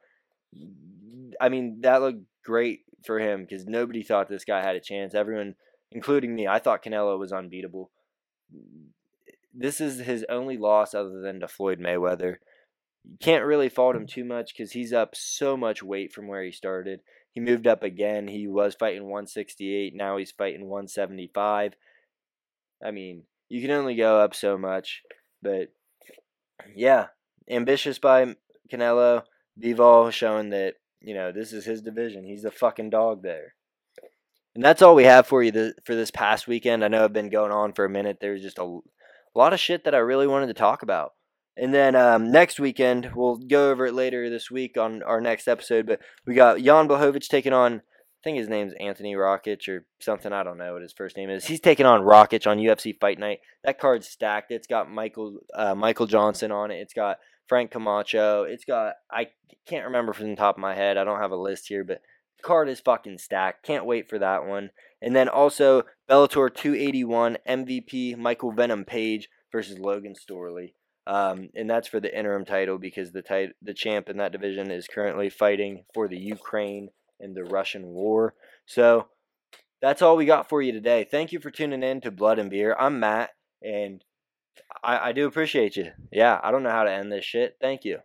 I 1.41 1.49
mean 1.49 1.79
that 1.81 2.01
looked 2.01 2.23
great 2.45 2.81
for 3.05 3.19
him 3.19 3.41
because 3.41 3.65
nobody 3.65 4.03
thought 4.03 4.29
this 4.29 4.45
guy 4.45 4.61
had 4.61 4.75
a 4.75 4.81
chance. 4.81 5.15
Everyone, 5.15 5.55
including 5.91 6.35
me, 6.35 6.47
I 6.47 6.59
thought 6.59 6.83
Canelo 6.83 7.17
was 7.17 7.31
unbeatable 7.31 7.91
this 9.53 9.81
is 9.81 9.99
his 9.99 10.25
only 10.29 10.57
loss 10.57 10.93
other 10.93 11.21
than 11.21 11.39
to 11.39 11.47
Floyd 11.47 11.79
Mayweather. 11.79 12.35
You 13.03 13.17
can't 13.19 13.45
really 13.45 13.69
fault 13.69 13.95
him 13.95 14.05
mm. 14.05 14.09
too 14.09 14.23
much 14.23 14.53
because 14.53 14.71
he's 14.71 14.93
up 14.93 15.15
so 15.15 15.57
much 15.57 15.81
weight 15.81 16.13
from 16.13 16.27
where 16.27 16.43
he 16.43 16.51
started. 16.51 17.01
He 17.31 17.39
moved 17.39 17.67
up 17.67 17.83
again. 17.83 18.27
He 18.27 18.47
was 18.47 18.75
fighting 18.75 19.03
168. 19.03 19.95
Now 19.95 20.17
he's 20.17 20.31
fighting 20.31 20.67
175. 20.67 21.73
I 22.83 22.91
mean, 22.91 23.23
you 23.47 23.61
can 23.61 23.71
only 23.71 23.95
go 23.95 24.19
up 24.19 24.35
so 24.35 24.57
much. 24.57 25.03
But 25.41 25.71
yeah, 26.75 27.07
ambitious 27.49 27.99
by 27.99 28.35
Canelo. 28.71 29.23
Bivol 29.59 30.11
showing 30.11 30.51
that, 30.51 30.75
you 31.01 31.13
know, 31.13 31.31
this 31.31 31.51
is 31.51 31.65
his 31.65 31.81
division. 31.81 32.23
He's 32.23 32.43
the 32.43 32.51
fucking 32.51 32.91
dog 32.91 33.23
there. 33.23 33.55
And 34.55 34.63
that's 34.63 34.81
all 34.81 34.95
we 34.95 35.03
have 35.03 35.27
for 35.27 35.43
you 35.43 35.73
for 35.85 35.95
this 35.95 36.11
past 36.11 36.47
weekend. 36.47 36.83
I 36.83 36.87
know 36.87 37.03
I've 37.03 37.13
been 37.13 37.29
going 37.29 37.51
on 37.51 37.73
for 37.73 37.85
a 37.85 37.89
minute. 37.89 38.17
There's 38.19 38.41
just 38.41 38.57
a 38.57 38.79
a 39.35 39.37
lot 39.37 39.53
of 39.53 39.59
shit 39.59 39.83
that 39.83 39.95
I 39.95 39.99
really 39.99 40.27
wanted 40.27 40.47
to 40.47 40.53
talk 40.53 40.83
about. 40.83 41.13
And 41.57 41.73
then 41.73 41.95
um, 41.95 42.31
next 42.31 42.59
weekend, 42.59 43.11
we'll 43.15 43.35
go 43.35 43.69
over 43.71 43.87
it 43.87 43.93
later 43.93 44.29
this 44.29 44.49
week 44.49 44.77
on 44.77 45.03
our 45.03 45.19
next 45.19 45.47
episode. 45.47 45.85
But 45.87 45.99
we 46.25 46.33
got 46.33 46.59
Jan 46.59 46.87
Blachowicz 46.87 47.27
taking 47.27 47.51
on, 47.51 47.75
I 47.75 48.21
think 48.23 48.37
his 48.37 48.47
name's 48.47 48.73
Anthony 48.79 49.13
Rakic 49.15 49.67
or 49.67 49.85
something. 49.99 50.31
I 50.31 50.43
don't 50.43 50.57
know 50.57 50.73
what 50.73 50.81
his 50.81 50.93
first 50.93 51.17
name 51.17 51.29
is. 51.29 51.45
He's 51.45 51.59
taking 51.59 51.85
on 51.85 52.01
Rakic 52.01 52.49
on 52.49 52.59
UFC 52.59 52.97
Fight 52.99 53.19
Night. 53.19 53.39
That 53.63 53.79
card's 53.79 54.07
stacked. 54.07 54.51
It's 54.51 54.67
got 54.67 54.89
Michael 54.89 55.39
uh, 55.53 55.75
Michael 55.75 56.07
Johnson 56.07 56.51
on 56.51 56.71
it. 56.71 56.77
It's 56.77 56.93
got 56.93 57.17
Frank 57.47 57.71
Camacho. 57.71 58.43
It's 58.43 58.63
got 58.63 58.93
I 59.11 59.27
can't 59.67 59.85
remember 59.85 60.13
from 60.13 60.29
the 60.29 60.35
top 60.35 60.55
of 60.55 60.61
my 60.61 60.75
head. 60.75 60.97
I 60.97 61.03
don't 61.03 61.19
have 61.19 61.31
a 61.31 61.37
list 61.37 61.67
here, 61.67 61.83
but 61.83 62.01
card 62.41 62.69
is 62.69 62.79
fucking 62.79 63.17
stacked. 63.17 63.65
Can't 63.65 63.85
wait 63.85 64.09
for 64.09 64.19
that 64.19 64.45
one. 64.45 64.71
And 65.01 65.15
then 65.15 65.29
also 65.29 65.83
Bellator 66.09 66.53
281 66.53 67.37
MVP 67.47 68.17
Michael 68.17 68.51
Venom 68.51 68.85
Page 68.85 69.29
versus 69.51 69.79
Logan 69.79 70.13
Storley. 70.13 70.73
Um, 71.07 71.49
and 71.55 71.69
that's 71.69 71.87
for 71.87 71.99
the 71.99 72.15
interim 72.15 72.45
title 72.45 72.77
because 72.77 73.11
the 73.11 73.21
tit- 73.21 73.55
the 73.61 73.73
champ 73.73 74.09
in 74.09 74.17
that 74.17 74.31
division 74.31 74.69
is 74.69 74.87
currently 74.87 75.29
fighting 75.29 75.85
for 75.93 76.07
the 76.07 76.19
Ukraine 76.19 76.89
and 77.19 77.35
the 77.35 77.43
Russian 77.43 77.87
war. 77.87 78.35
So 78.65 79.07
that's 79.81 80.01
all 80.01 80.15
we 80.15 80.25
got 80.25 80.49
for 80.49 80.61
you 80.61 80.71
today. 80.71 81.07
Thank 81.09 81.31
you 81.31 81.39
for 81.39 81.51
tuning 81.51 81.83
in 81.83 82.01
to 82.01 82.11
Blood 82.11 82.37
and 82.37 82.49
Beer. 82.49 82.75
I'm 82.79 82.99
Matt, 82.99 83.31
and 83.61 84.03
I, 84.83 85.09
I 85.09 85.11
do 85.13 85.25
appreciate 85.25 85.77
you. 85.77 85.91
Yeah, 86.11 86.39
I 86.43 86.51
don't 86.51 86.63
know 86.63 86.69
how 86.69 86.83
to 86.83 86.91
end 86.91 87.11
this 87.11 87.25
shit. 87.25 87.55
Thank 87.59 87.85
you. 87.85 87.99